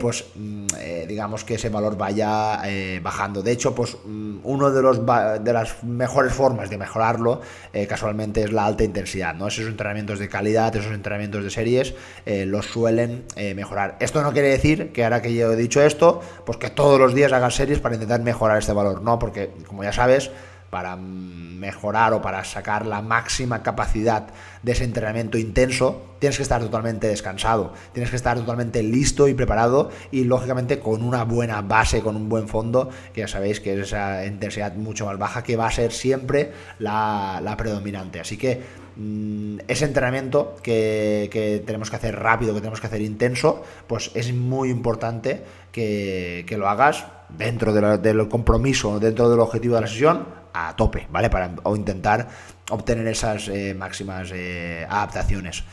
pues 0.00 0.24
mm, 0.34 0.66
digamos 1.06 1.44
que 1.44 1.54
ese 1.54 1.68
valor 1.68 1.96
vaya 1.96 2.62
bajando. 3.02 3.42
De 3.42 3.52
hecho, 3.52 3.74
pues 3.74 3.96
mm, 4.04 4.38
uno 4.44 4.70
de 4.70 4.82
los 4.82 5.00
de 5.06 5.52
las 5.52 5.82
mejores 5.84 6.32
formas 6.32 6.70
de 6.70 6.78
mejorarlo 6.78 7.40
casualmente 7.88 8.42
es 8.42 8.52
la 8.52 8.66
alta 8.66 8.84
intensidad, 8.84 9.34
¿no? 9.34 9.48
Esos 9.48 9.66
entrenamientos 9.66 10.18
de 10.18 10.28
calidad, 10.28 10.74
esos 10.74 10.92
entrenamientos 10.92 11.44
de 11.44 11.50
series 11.50 11.94
los 12.26 12.66
suelen 12.66 13.24
mejorar. 13.54 13.96
Esto 14.00 14.22
no 14.22 14.32
quiere 14.32 14.48
decir 14.48 14.92
que 14.92 15.04
ahora 15.04 15.22
que 15.22 15.34
yo 15.34 15.52
he 15.52 15.56
dicho 15.56 15.82
esto, 15.82 16.20
pues 16.44 16.58
que 16.58 16.70
todos 16.70 16.98
los 16.98 17.14
días 17.14 17.32
hagas 17.32 17.54
series 17.54 17.80
para 17.80 17.94
intentar 17.94 18.20
mejorar 18.20 18.58
este 18.58 18.72
valor, 18.72 19.02
¿no? 19.02 19.18
Porque, 19.18 19.50
como 19.66 19.84
ya 19.84 19.92
sabes, 19.92 20.30
para 20.70 20.96
mejorar 20.96 22.12
o 22.12 22.22
para 22.22 22.44
sacar 22.44 22.86
la 22.86 23.02
máxima 23.02 23.62
capacidad 23.62 24.26
de 24.62 24.72
ese 24.72 24.84
entrenamiento 24.84 25.38
intenso, 25.38 26.16
tienes 26.18 26.36
que 26.36 26.42
estar 26.42 26.60
totalmente 26.60 27.06
descansado, 27.06 27.72
tienes 27.92 28.10
que 28.10 28.16
estar 28.16 28.36
totalmente 28.36 28.82
listo 28.82 29.28
y 29.28 29.34
preparado 29.34 29.90
y 30.10 30.24
lógicamente 30.24 30.78
con 30.78 31.02
una 31.02 31.24
buena 31.24 31.62
base, 31.62 32.02
con 32.02 32.16
un 32.16 32.28
buen 32.28 32.48
fondo, 32.48 32.90
que 33.12 33.22
ya 33.22 33.28
sabéis 33.28 33.60
que 33.60 33.74
es 33.74 33.80
esa 33.80 34.26
intensidad 34.26 34.74
mucho 34.74 35.06
más 35.06 35.18
baja 35.18 35.42
que 35.42 35.56
va 35.56 35.66
a 35.66 35.70
ser 35.70 35.92
siempre 35.92 36.52
la, 36.78 37.54
predominante. 37.56 38.20
Así 38.20 38.36
que 38.36 38.60
mm, 38.96 39.58
ese 39.68 39.84
entrenamiento 39.84 40.56
que, 40.62 41.62
tenemos 41.64 41.90
que 41.90 41.96
hacer 41.96 42.16
rápido, 42.16 42.54
que 42.54 42.60
tenemos 42.60 42.80
que 42.80 42.86
hacer 42.88 43.02
intenso, 43.02 43.62
pues 43.86 44.10
es 44.14 44.34
muy 44.34 44.70
importante 44.70 45.42
que, 45.70 46.44
que 46.46 46.58
lo 46.58 46.68
hagas 46.68 47.06
dentro 47.28 47.72
del 47.72 48.28
compromiso, 48.28 48.98
dentro 48.98 49.28
del 49.28 49.40
objetivo 49.40 49.76
de 49.76 49.80
la 49.82 49.86
sesión, 49.86 50.26
a 50.56 50.74
tope, 50.76 51.06
¿vale? 51.10 51.28
Para 51.30 51.50
o 51.64 51.76
intentar 51.76 52.28
obtener 52.70 53.06
esas 53.08 53.48
eh, 53.48 53.74
máximas 53.74 54.30
eh, 54.32 54.86
adaptaciones. 54.88 55.64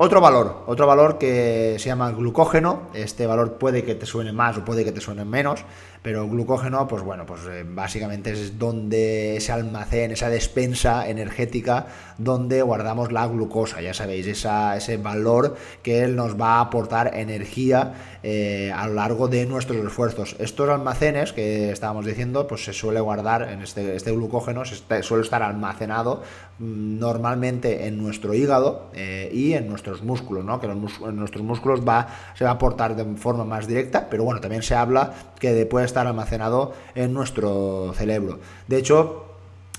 Otro 0.00 0.20
valor, 0.20 0.62
otro 0.68 0.86
valor 0.86 1.18
que 1.18 1.76
se 1.78 1.86
llama 1.86 2.12
glucógeno. 2.12 2.82
Este 2.94 3.26
valor 3.26 3.58
puede 3.58 3.82
que 3.82 3.96
te 3.96 4.06
suene 4.06 4.32
más 4.32 4.56
o 4.56 4.64
puede 4.64 4.84
que 4.84 4.92
te 4.92 5.00
suene 5.00 5.24
menos, 5.24 5.64
pero 6.02 6.28
glucógeno, 6.28 6.86
pues 6.88 7.02
bueno, 7.02 7.26
pues 7.26 7.40
eh, 7.50 7.64
básicamente 7.66 8.32
es 8.32 8.58
donde 8.58 9.36
ese 9.36 9.52
almacén, 9.52 10.12
esa 10.12 10.30
despensa 10.30 11.08
energética 11.08 11.86
donde 12.18 12.62
guardamos 12.62 13.12
la 13.12 13.26
glucosa, 13.26 13.80
ya 13.80 13.94
sabéis, 13.94 14.26
ese 14.26 14.96
valor 14.96 15.56
que 15.82 16.06
nos 16.08 16.38
va 16.40 16.56
a 16.56 16.60
aportar 16.60 17.12
energía 17.14 17.94
eh, 18.22 18.72
a 18.74 18.88
lo 18.88 18.94
largo 18.94 19.28
de 19.28 19.46
nuestros 19.46 19.84
esfuerzos. 19.84 20.34
Estos 20.40 20.68
almacenes 20.68 21.32
que 21.32 21.70
estábamos 21.70 22.04
diciendo, 22.04 22.48
pues 22.48 22.64
se 22.64 22.72
suele 22.72 23.00
guardar 23.00 23.42
en 23.42 23.62
este, 23.62 23.94
este 23.94 24.10
glucógeno, 24.10 24.64
se 24.64 25.02
suele 25.02 25.22
estar 25.22 25.42
almacenado 25.42 26.22
mm, 26.58 26.98
normalmente 26.98 27.86
en 27.86 27.98
nuestro 27.98 28.34
hígado 28.34 28.90
eh, 28.94 29.30
y 29.32 29.52
en 29.52 29.68
nuestros 29.68 30.02
músculos, 30.02 30.44
¿no? 30.44 30.60
que 30.60 30.66
en 30.66 31.16
nuestros 31.16 31.44
músculos 31.44 31.86
va, 31.86 32.08
se 32.34 32.44
va 32.44 32.50
a 32.50 32.54
aportar 32.54 32.96
de 32.96 33.04
forma 33.16 33.44
más 33.44 33.68
directa, 33.68 34.08
pero 34.10 34.24
bueno, 34.24 34.40
también 34.40 34.62
se 34.62 34.74
habla 34.74 35.14
que 35.38 35.52
después 35.52 35.87
estar 35.88 36.06
almacenado 36.06 36.74
en 36.94 37.12
nuestro 37.12 37.92
cerebro. 37.96 38.38
De 38.68 38.78
hecho, 38.78 39.24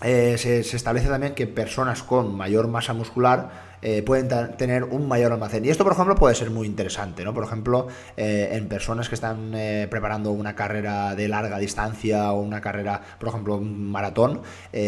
eh, 0.01 0.35
se, 0.37 0.59
establece 0.59 1.09
también 1.09 1.35
que 1.35 1.45
personas 1.45 2.03
con 2.03 2.35
mayor 2.35 2.67
masa 2.67 2.93
muscular 2.93 3.68
eh, 3.81 4.03
pueden 4.03 4.27
tener 4.57 4.83
un 4.83 5.07
mayor 5.07 5.31
almacén. 5.31 5.63
Y 5.65 5.69
esto, 5.69 5.83
por 5.83 5.93
ejemplo, 5.93 6.15
puede 6.15 6.35
ser 6.35 6.49
muy 6.49 6.67
interesante, 6.67 7.23
¿no? 7.23 7.33
Por 7.33 7.43
ejemplo, 7.43 7.87
eh, 8.17 8.49
en 8.53 8.67
personas 8.67 9.09
que 9.09 9.15
están 9.15 9.53
eh, 9.55 9.87
preparando 9.89 10.31
una 10.31 10.55
carrera 10.55 11.15
de 11.15 11.27
larga 11.27 11.57
distancia 11.59 12.31
o 12.33 12.41
una 12.41 12.61
carrera, 12.61 13.01
por 13.19 13.29
ejemplo, 13.29 13.57
un 13.57 13.89
maratón, 13.89 14.41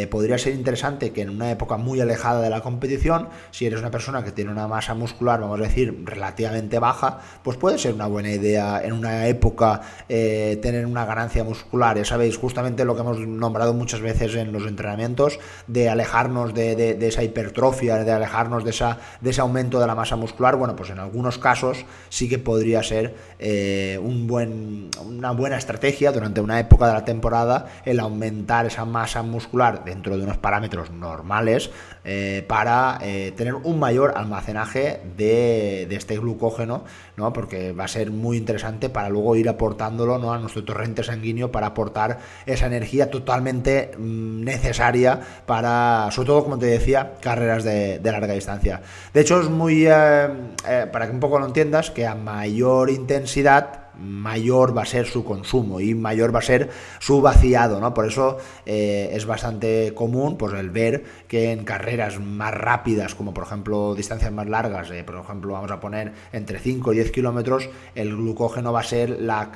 podría 0.09 0.37
ser 0.37 0.53
interesante 0.53 1.11
que 1.11 1.21
en 1.21 1.29
una 1.29 1.51
época 1.51 1.77
muy 1.77 1.99
alejada 2.01 2.41
de 2.41 2.49
la 2.49 2.61
competición, 2.61 3.29
si 3.51 3.65
eres 3.65 3.79
una 3.79 3.91
persona 3.91 4.23
que 4.23 4.31
tiene 4.31 4.51
una 4.51 4.67
masa 4.67 4.93
muscular, 4.93 5.39
vamos 5.39 5.59
a 5.59 5.63
decir, 5.63 6.03
relativamente 6.05 6.79
baja, 6.79 7.19
pues 7.43 7.57
puede 7.57 7.77
ser 7.77 7.93
una 7.93 8.07
buena 8.07 8.31
idea 8.31 8.81
en 8.83 8.93
una 8.93 9.27
época 9.27 9.81
tener 10.07 10.85
una 10.85 11.05
ganancia 11.05 11.43
muscular. 11.43 11.97
Ya 11.97 12.05
sabéis, 12.05 12.37
justamente 12.37 12.85
lo 12.85 12.95
que 12.95 13.01
hemos 13.01 13.19
nombrado 13.19 13.73
muchas 13.73 14.01
veces 14.01 14.35
en 14.35 14.51
los 14.51 14.65
entrenamientos, 14.67 15.39
de 15.67 15.89
alejarnos 15.89 16.53
de, 16.53 16.75
de 16.75 17.07
esa 17.07 17.23
hipertrofia, 17.23 18.03
de 18.03 18.11
alejarnos 18.11 18.63
de 18.63 18.73
de 19.19 19.29
ese 19.29 19.41
aumento 19.41 19.79
de 19.79 19.87
la 19.87 19.95
masa 19.95 20.15
muscular, 20.15 20.55
bueno, 20.55 20.75
pues 20.75 20.89
en 20.89 20.99
algunos 20.99 21.37
casos 21.37 21.85
sí 22.09 22.27
que 22.29 22.39
podría 22.39 22.83
ser 22.83 23.15
eh, 23.39 23.99
un 24.01 24.27
buen, 24.27 24.89
una 25.05 25.31
buena 25.31 25.57
estrategia 25.57 26.11
durante 26.11 26.41
una 26.41 26.59
época 26.59 26.87
de 26.87 26.93
la 26.93 27.05
temporada 27.05 27.67
el 27.85 27.99
aumentar 27.99 28.65
esa 28.65 28.85
masa 28.85 29.21
muscular 29.23 29.83
dentro 29.83 30.17
de 30.17 30.23
unos 30.23 30.37
parámetros 30.37 30.91
normales 30.91 31.71
eh, 32.03 32.45
para 32.47 32.97
eh, 33.01 33.33
tener 33.35 33.55
un 33.55 33.79
mayor 33.79 34.13
almacenaje 34.15 35.01
de, 35.17 35.87
este 35.91 36.17
glucógeno, 36.17 36.83
¿no? 37.17 37.33
porque 37.33 37.73
va 37.73 37.83
a 37.83 37.87
ser 37.87 38.11
muy 38.11 38.37
interesante 38.37 38.89
para 38.89 39.09
luego 39.09 39.35
ir 39.35 39.49
aportándolo 39.49 40.17
¿no? 40.17 40.33
a 40.33 40.39
nuestro 40.39 40.63
torrente 40.63 41.03
sanguíneo 41.03 41.51
para 41.51 41.67
aportar 41.67 42.19
esa 42.45 42.65
energía 42.65 43.11
totalmente 43.11 43.91
mm, 43.97 44.43
necesaria 44.43 45.19
para, 45.45 46.09
sobre 46.11 46.27
todo 46.27 46.43
como 46.43 46.57
te 46.57 46.67
decía, 46.67 47.13
carreras 47.21 47.63
de 47.63 47.99
larga 48.03 48.33
distancia. 48.33 48.70
De 49.13 49.21
hecho, 49.21 49.41
es 49.41 49.49
muy, 49.49 49.87
eh, 49.87 50.27
eh, 50.67 50.87
para 50.91 51.07
que 51.07 51.11
un 51.11 51.19
poco 51.19 51.39
lo 51.39 51.45
entiendas, 51.45 51.91
que 51.91 52.05
a 52.05 52.15
mayor 52.15 52.89
intensidad 52.89 53.81
mayor 54.01 54.75
va 54.75 54.83
a 54.83 54.85
ser 54.85 55.05
su 55.05 55.23
consumo 55.23 55.79
y 55.79 55.93
mayor 55.93 56.33
va 56.33 56.39
a 56.39 56.43
ser 56.43 56.69
su 56.99 57.21
vaciado, 57.21 57.79
¿no? 57.79 57.93
Por 57.93 58.07
eso 58.07 58.37
eh, 58.65 59.09
es 59.13 59.25
bastante 59.25 59.93
común 59.93 60.37
pues, 60.37 60.53
el 60.53 60.69
ver 60.69 61.03
que 61.31 61.53
en 61.53 61.63
carreras 61.63 62.19
más 62.19 62.53
rápidas, 62.53 63.15
como 63.15 63.33
por 63.33 63.45
ejemplo 63.45 63.95
distancias 63.95 64.33
más 64.33 64.49
largas, 64.49 64.91
eh, 64.91 65.05
por 65.05 65.15
ejemplo 65.15 65.53
vamos 65.53 65.71
a 65.71 65.79
poner 65.79 66.11
entre 66.33 66.59
5 66.59 66.91
y 66.91 66.95
10 66.97 67.11
kilómetros, 67.13 67.69
el 67.95 68.17
glucógeno 68.17 68.73
va 68.73 68.81
a 68.81 68.83
ser 68.83 69.11
la, 69.21 69.49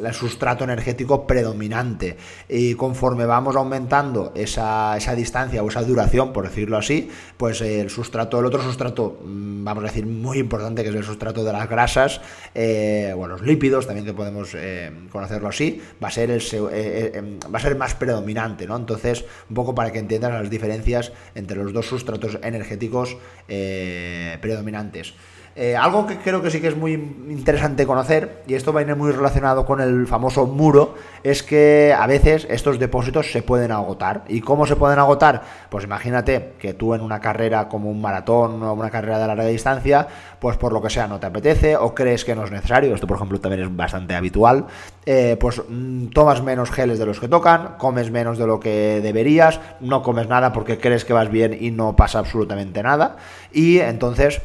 el 0.00 0.14
sustrato 0.14 0.62
energético 0.62 1.26
predominante 1.26 2.16
y 2.48 2.74
conforme 2.74 3.26
vamos 3.26 3.56
aumentando 3.56 4.30
esa, 4.36 4.96
esa, 4.96 5.16
distancia 5.16 5.64
o 5.64 5.68
esa 5.68 5.82
duración, 5.82 6.32
por 6.32 6.46
decirlo 6.46 6.76
así, 6.76 7.10
pues 7.36 7.60
el 7.60 7.90
sustrato, 7.90 8.38
el 8.38 8.46
otro 8.46 8.62
sustrato, 8.62 9.18
mm, 9.24 9.64
vamos 9.64 9.82
a 9.82 9.88
decir 9.88 10.06
muy 10.06 10.38
importante, 10.38 10.84
que 10.84 10.90
es 10.90 10.94
el 10.94 11.02
sustrato 11.02 11.42
de 11.42 11.52
las 11.52 11.68
grasas, 11.68 12.20
eh, 12.54 13.12
bueno, 13.16 13.34
los 13.34 13.42
lípidos, 13.42 13.88
también 13.88 14.06
que 14.06 14.14
podemos 14.14 14.54
eh, 14.54 14.92
conocerlo 15.10 15.48
así, 15.48 15.82
va 16.00 16.06
a 16.06 16.12
ser 16.12 16.30
el 16.30 16.40
eh, 16.70 17.10
em, 17.16 17.40
va 17.52 17.58
a 17.58 17.62
ser 17.62 17.74
más 17.74 17.96
predominante, 17.96 18.64
¿no? 18.68 18.76
Entonces, 18.76 19.24
un 19.50 19.56
poco 19.56 19.74
para 19.74 19.90
que 19.90 19.98
entiendan 19.98 20.32
las 20.32 20.48
diferencias 20.48 21.10
entre 21.34 21.56
los 21.56 21.72
dos 21.72 21.86
sustratos 21.86 22.38
energéticos 22.42 23.16
predominantes. 23.46 25.14
Eh, 25.58 25.74
algo 25.74 26.06
que 26.06 26.18
creo 26.18 26.42
que 26.42 26.50
sí 26.50 26.60
que 26.60 26.68
es 26.68 26.76
muy 26.76 26.92
interesante 26.92 27.86
conocer, 27.86 28.42
y 28.46 28.52
esto 28.52 28.74
va 28.74 28.80
a 28.80 28.82
ir 28.82 28.94
muy 28.94 29.10
relacionado 29.10 29.64
con 29.64 29.80
el 29.80 30.06
famoso 30.06 30.44
muro, 30.44 30.96
es 31.22 31.42
que 31.42 31.96
a 31.98 32.06
veces 32.06 32.46
estos 32.50 32.78
depósitos 32.78 33.32
se 33.32 33.40
pueden 33.40 33.72
agotar. 33.72 34.24
¿Y 34.28 34.42
cómo 34.42 34.66
se 34.66 34.76
pueden 34.76 34.98
agotar? 34.98 35.40
Pues 35.70 35.84
imagínate 35.84 36.52
que 36.58 36.74
tú 36.74 36.92
en 36.92 37.00
una 37.00 37.20
carrera 37.20 37.70
como 37.70 37.90
un 37.90 38.02
maratón 38.02 38.62
o 38.62 38.74
una 38.74 38.90
carrera 38.90 39.18
de 39.18 39.26
larga 39.28 39.46
distancia, 39.46 40.06
pues 40.40 40.58
por 40.58 40.74
lo 40.74 40.82
que 40.82 40.90
sea 40.90 41.08
no 41.08 41.18
te 41.20 41.26
apetece 41.26 41.74
o 41.78 41.94
crees 41.94 42.26
que 42.26 42.34
no 42.34 42.44
es 42.44 42.50
necesario, 42.50 42.94
esto 42.94 43.06
por 43.06 43.16
ejemplo 43.16 43.40
también 43.40 43.62
es 43.62 43.74
bastante 43.74 44.14
habitual, 44.14 44.66
eh, 45.06 45.38
pues 45.40 45.62
mm, 45.66 46.08
tomas 46.08 46.42
menos 46.42 46.70
geles 46.70 46.98
de 46.98 47.06
los 47.06 47.18
que 47.18 47.28
tocan, 47.28 47.76
comes 47.78 48.10
menos 48.10 48.36
de 48.36 48.46
lo 48.46 48.60
que 48.60 49.00
deberías, 49.02 49.58
no 49.80 50.02
comes 50.02 50.28
nada 50.28 50.52
porque 50.52 50.78
crees 50.78 51.06
que 51.06 51.14
vas 51.14 51.30
bien 51.30 51.56
y 51.58 51.70
no 51.70 51.96
pasa 51.96 52.18
absolutamente 52.18 52.82
nada, 52.82 53.16
y 53.52 53.78
entonces 53.78 54.42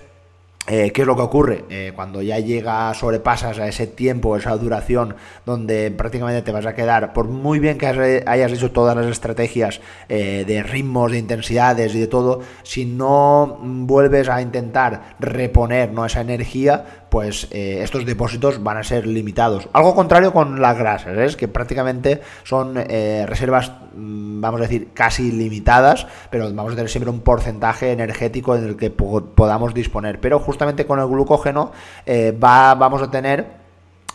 eh, 0.67 0.91
¿Qué 0.91 1.01
es 1.01 1.07
lo 1.07 1.15
que 1.15 1.23
ocurre? 1.23 1.65
Eh, 1.69 1.91
cuando 1.95 2.21
ya 2.21 2.37
llega, 2.37 2.93
sobrepasas 2.93 3.57
a 3.57 3.67
ese 3.67 3.87
tiempo, 3.87 4.37
esa 4.37 4.55
duración, 4.57 5.15
donde 5.43 5.89
prácticamente 5.89 6.43
te 6.43 6.51
vas 6.51 6.67
a 6.67 6.75
quedar, 6.75 7.13
por 7.13 7.27
muy 7.27 7.59
bien 7.59 7.79
que 7.79 7.87
hayas 7.87 8.51
hecho 8.51 8.71
todas 8.71 8.95
las 8.95 9.07
estrategias 9.07 9.81
eh, 10.07 10.45
de 10.45 10.61
ritmos, 10.61 11.11
de 11.11 11.17
intensidades 11.17 11.95
y 11.95 11.99
de 11.99 12.07
todo, 12.07 12.41
si 12.61 12.85
no 12.85 13.57
vuelves 13.59 14.29
a 14.29 14.39
intentar 14.41 15.15
reponer 15.19 15.91
¿no? 15.91 16.05
esa 16.05 16.21
energía, 16.21 17.00
pues 17.11 17.47
estos 17.51 18.05
depósitos 18.05 18.63
van 18.63 18.77
a 18.77 18.83
ser 18.83 19.05
limitados. 19.05 19.67
Algo 19.73 19.93
contrario 19.93 20.31
con 20.31 20.61
las 20.61 20.77
grasas, 20.77 21.17
es 21.17 21.35
que 21.35 21.49
prácticamente 21.49 22.21
son 22.43 22.75
reservas, 22.75 23.71
mm, 23.93 24.39
vamos 24.39 24.61
a 24.61 24.63
decir, 24.63 24.89
casi 24.93 25.31
limitadas, 25.31 26.07
pero 26.29 26.45
vamos 26.53 26.71
a 26.71 26.75
tener 26.77 26.89
siempre 26.89 27.11
un 27.11 27.19
porcentaje 27.19 27.91
energético 27.91 28.55
en 28.55 28.65
el 28.65 28.77
que 28.77 28.89
podamos 28.89 29.73
disponer. 29.73 30.19
Pero 30.19 30.39
justamente 30.39 30.85
con 30.85 30.99
el 30.99 31.07
glucógeno 31.07 31.71
eh, 32.05 32.31
va, 32.31 32.75
vamos 32.75 33.01
a 33.01 33.11
tener 33.11 33.60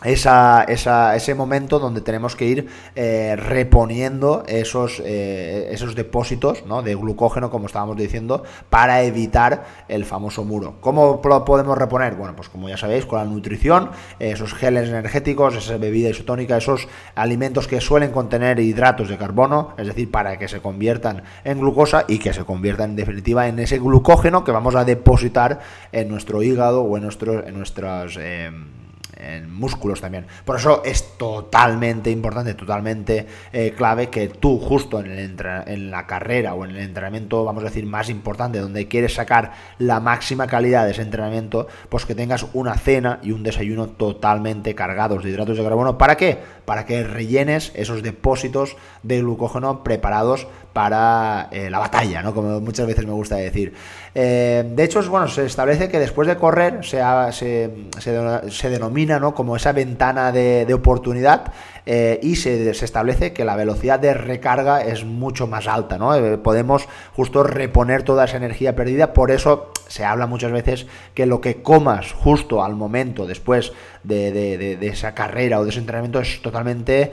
esa, 0.03 0.63
ese 0.63 1.35
momento 1.35 1.79
donde 1.79 2.01
tenemos 2.01 2.35
que 2.35 2.45
ir 2.45 2.67
eh, 2.95 3.35
reponiendo 3.35 4.43
esos, 4.47 5.01
eh, 5.03 5.69
esos 5.71 5.95
depósitos 5.95 6.63
de 6.83 6.95
glucógeno, 6.95 7.49
como 7.49 7.65
estábamos 7.65 7.97
diciendo, 7.97 8.43
para 8.69 9.01
evitar 9.03 9.65
el 9.87 10.05
famoso 10.05 10.43
muro. 10.43 10.75
¿Cómo 10.81 11.19
lo 11.23 11.45
podemos 11.45 11.77
reponer? 11.77 12.15
Bueno, 12.15 12.35
pues 12.35 12.49
como 12.49 12.69
ya 12.69 12.77
sabéis, 12.77 13.05
con 13.05 13.19
la 13.19 13.25
nutrición, 13.25 13.89
esos 14.19 14.53
geles 14.53 14.89
energéticos, 14.89 15.55
esa 15.55 15.77
bebida 15.77 16.09
isotónica, 16.09 16.57
esos 16.57 16.87
alimentos 17.15 17.67
que 17.67 17.81
suelen 17.81 18.11
contener 18.11 18.59
hidratos 18.59 19.09
de 19.09 19.17
carbono, 19.17 19.73
es 19.77 19.87
decir, 19.87 20.11
para 20.11 20.37
que 20.37 20.47
se 20.47 20.59
conviertan 20.59 21.23
en 21.43 21.59
glucosa 21.59 22.05
y 22.07 22.19
que 22.19 22.33
se 22.33 22.43
conviertan 22.43 22.91
en 22.91 22.95
definitiva 22.97 23.47
en 23.47 23.59
ese 23.59 23.79
glucógeno 23.79 24.43
que 24.43 24.51
vamos 24.51 24.75
a 24.75 24.85
depositar 24.85 25.59
en 25.91 26.07
nuestro 26.09 26.43
hígado 26.43 26.83
o 26.83 26.97
en, 26.97 27.09
en 27.47 27.53
nuestras... 27.57 28.17
Em, 28.17 28.87
en 29.19 29.51
músculos 29.51 30.01
también. 30.01 30.25
Por 30.45 30.57
eso 30.57 30.81
es 30.83 31.17
totalmente 31.17 32.11
importante, 32.11 32.53
totalmente 32.53 33.25
eh, 33.51 33.73
clave 33.75 34.09
que 34.09 34.29
tú 34.29 34.59
justo 34.59 34.99
en, 34.99 35.11
el 35.11 35.37
en 35.65 35.91
la 35.91 36.05
carrera 36.07 36.53
o 36.53 36.65
en 36.65 36.71
el 36.71 36.77
entrenamiento, 36.77 37.43
vamos 37.43 37.63
a 37.63 37.67
decir, 37.67 37.85
más 37.85 38.09
importante, 38.09 38.59
donde 38.59 38.87
quieres 38.87 39.13
sacar 39.13 39.51
la 39.77 39.99
máxima 39.99 40.47
calidad 40.47 40.85
de 40.85 40.91
ese 40.91 41.01
entrenamiento, 41.01 41.67
pues 41.89 42.05
que 42.05 42.15
tengas 42.15 42.45
una 42.53 42.75
cena 42.75 43.19
y 43.23 43.31
un 43.31 43.43
desayuno 43.43 43.87
totalmente 43.89 44.75
cargados 44.75 45.23
de 45.23 45.29
hidratos 45.29 45.57
de 45.57 45.63
carbono. 45.63 45.97
¿Para 45.97 46.15
qué? 46.15 46.37
Para 46.65 46.85
que 46.85 47.03
rellenes 47.03 47.71
esos 47.75 48.03
depósitos 48.03 48.75
de 49.03 49.21
glucógeno 49.21 49.83
preparados 49.83 50.47
para 50.77 51.47
eh, 51.49 51.71
la 51.71 51.79
batalla, 51.79 52.21
¿no? 52.21 52.35
Como 52.35 52.61
muchas 52.61 52.85
veces 52.85 53.03
me 53.03 53.11
gusta 53.11 53.35
decir. 53.37 53.73
Eh, 54.13 54.63
de 54.63 54.83
hecho, 54.83 55.01
bueno, 55.09 55.27
se 55.27 55.43
establece 55.43 55.89
que 55.89 55.97
después 55.97 56.27
de 56.27 56.37
correr 56.37 56.85
se, 56.85 57.01
se, 57.31 58.69
denomina 58.69 59.19
¿no? 59.19 59.33
como 59.33 59.55
esa 59.55 59.71
ventana 59.71 60.31
de, 60.31 60.71
oportunidad 60.75 61.51
eh, 61.89 62.19
y 62.21 62.35
se, 62.35 62.69
establece 62.69 63.33
que 63.33 63.45
la 63.45 63.55
velocidad 63.55 63.99
de 63.99 64.13
recarga 64.13 64.81
es 64.81 65.05
mucho 65.05 65.47
más 65.47 65.67
alta, 65.67 65.97
¿no? 65.97 66.11
podemos 66.43 66.87
justo 67.15 67.43
reponer 67.43 68.03
toda 68.03 68.25
esa 68.25 68.37
energía 68.37 68.75
perdida, 68.75 69.13
por 69.13 69.31
eso 69.31 69.71
se 69.87 70.03
habla 70.03 70.27
muchas 70.27 70.51
veces 70.51 70.85
que 71.13 71.25
lo 71.25 71.39
que 71.39 71.61
comas 71.61 72.11
justo 72.11 72.63
al 72.63 72.75
momento 72.75 73.25
después 73.25 73.71
de, 74.03 74.77
esa 74.81 75.15
carrera 75.15 75.59
o 75.59 75.63
de 75.63 75.69
ese 75.69 75.79
entrenamiento 75.79 76.19
es 76.19 76.41
totalmente 76.41 77.11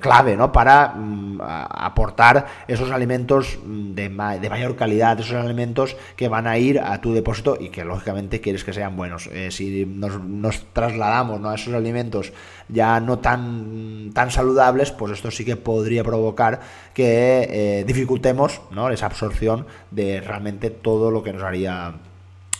clave, 0.00 0.36
¿no? 0.36 0.50
Para 0.50 0.88
mm, 0.88 1.40
aportar 1.40 2.46
esos 2.66 2.90
alimentos 2.90 3.58
de, 3.64 4.08
de, 4.08 4.50
mayor 4.50 4.76
calidad, 4.76 5.18
esos 5.20 5.36
alimentos 5.36 5.96
que 6.16 6.28
van 6.28 6.46
a 6.46 6.58
ir 6.58 6.80
a 6.80 7.00
tu 7.00 7.12
depósito 7.12 7.56
y 7.58 7.68
que 7.68 7.84
lógicamente 7.84 8.40
quieres 8.40 8.64
que 8.64 8.72
sean 8.72 8.96
buenos. 8.96 9.28
Eh, 9.32 9.50
si 9.50 9.86
nos, 9.86 10.64
trasladamos 10.72 11.40
¿no? 11.40 11.50
a 11.50 11.54
esos 11.54 11.74
alimentos 11.74 12.32
ya 12.68 13.00
no 13.00 13.18
tan, 13.18 13.43
tan 14.12 14.30
saludables, 14.30 14.92
pues 14.92 15.12
esto 15.12 15.30
sí 15.30 15.44
que 15.44 15.56
podría 15.56 16.04
provocar 16.04 16.60
que 16.92 17.48
eh, 17.50 17.84
dificultemos 17.84 18.60
¿no? 18.70 18.90
esa 18.90 19.06
absorción 19.06 19.66
de 19.90 20.20
realmente 20.20 20.70
todo 20.70 21.10
lo 21.10 21.22
que 21.22 21.32
nos 21.32 21.42
haría 21.42 21.94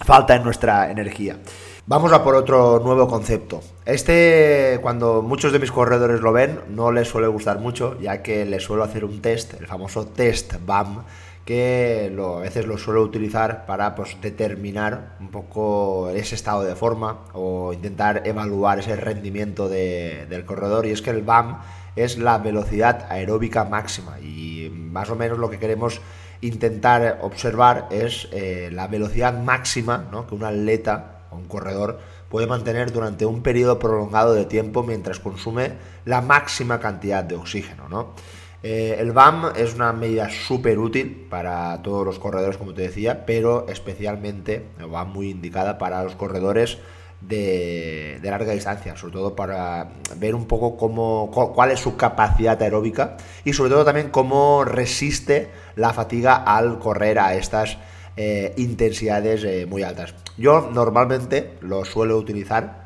falta 0.05 0.35
en 0.35 0.42
nuestra 0.42 0.90
energía. 0.90 1.38
Vamos 1.87 2.12
a 2.12 2.25
por 2.25 2.35
otro 2.35 2.81
nuevo 2.83 3.07
concepto. 3.07 3.61
Este, 3.85 4.79
cuando 4.81 5.20
muchos 5.20 5.53
de 5.53 5.59
mis 5.59 5.70
corredores 5.70 6.23
lo 6.23 6.33
ven, 6.33 6.61
no 6.70 6.90
les 6.90 7.09
suele 7.09 7.27
gustar 7.27 7.59
mucho, 7.59 7.99
ya 8.01 8.23
que 8.23 8.47
les 8.47 8.62
suelo 8.62 8.85
hacer 8.85 9.05
un 9.05 9.20
test, 9.20 9.53
el 9.61 9.66
famoso 9.66 10.07
test 10.07 10.55
BAM, 10.64 11.05
que 11.44 12.11
a 12.18 12.40
veces 12.40 12.66
lo 12.66 12.78
suelo 12.78 13.02
utilizar 13.02 13.66
para 13.66 13.94
pues, 13.94 14.16
determinar 14.20 15.16
un 15.20 15.28
poco 15.28 16.09
ese 16.11 16.35
estado 16.35 16.62
de 16.62 16.74
forma 16.74 17.20
o 17.35 17.72
intentar 17.72 18.22
evaluar 18.24 18.78
ese 18.78 18.96
rendimiento 18.96 19.68
del 19.68 20.44
corredor. 20.46 20.87
Y 20.87 20.90
es 20.90 21.02
que 21.02 21.11
el 21.11 21.22
BAM 21.22 21.59
es 21.96 22.18
la 22.18 22.38
velocidad 22.38 23.07
aeróbica 23.11 23.64
máxima 23.64 24.18
y 24.20 24.70
más 24.72 25.11
o 25.11 25.16
menos 25.16 25.38
lo 25.38 25.50
que 25.50 25.59
queremos 25.59 26.00
intentar 26.40 27.20
observar 27.22 27.88
es 27.90 28.28
eh, 28.33 28.70
la 28.72 28.88
velocidad 28.88 29.38
máxima 29.38 30.11
que 30.28 30.35
un 30.35 30.44
atleta 30.44 31.26
o 31.30 31.37
un 31.37 31.46
corredor 31.46 32.00
puede 32.28 32.46
mantener 32.46 32.90
durante 32.92 33.26
un 33.26 33.42
periodo 33.42 33.78
prolongado 33.78 34.35
de 34.35 34.44
tiempo 34.44 34.83
mientras 34.83 35.20
consume 35.20 35.72
la 36.04 36.20
máxima 36.20 36.80
cantidad 36.80 37.22
de 37.22 37.37
oxígeno. 37.37 37.88
¿no? 37.88 38.14
Eh, 38.66 38.96
el 38.98 39.12
BAM 39.12 39.53
es 39.57 39.74
una 39.74 39.92
medida 39.92 40.31
súper 40.31 40.79
útil 40.79 41.27
para 41.29 41.83
todos 41.83 42.07
los 42.07 42.18
corredores, 42.18 42.57
como 42.57 42.72
te 42.72 42.81
decía, 42.81 43.27
pero 43.27 43.66
especialmente 43.68 44.64
va 44.92 45.05
muy 45.05 45.29
indicada 45.29 45.77
para 45.77 46.03
los 46.03 46.16
corredores 46.16 46.79
de, 47.20 48.18
larga 48.22 48.53
distancia, 48.53 48.96
sobre 48.96 49.12
todo 49.12 49.37
para 49.37 49.90
ver 50.16 50.35
un 50.35 50.46
poco 50.46 50.79
cómo, 50.79 51.31
cuál 51.31 51.72
es 51.72 51.81
su 51.81 51.98
capacidad 51.98 52.61
aeróbica 52.62 53.18
y 53.44 53.53
sobre 53.53 53.68
todo 53.68 53.85
también 53.85 54.09
cómo 54.09 54.64
resiste 54.64 55.50
la 55.77 55.92
fatiga 55.92 56.35
al 56.35 56.79
correr 56.79 57.18
a 57.18 57.35
estas 57.35 57.77
eh, 58.16 58.55
intensidades 58.57 59.44
eh, 59.44 59.66
muy 59.66 59.83
altas. 59.83 60.14
Yo 60.38 60.70
normalmente 60.72 61.59
lo 61.61 61.85
suelo 61.85 62.16
utilizar. 62.16 62.84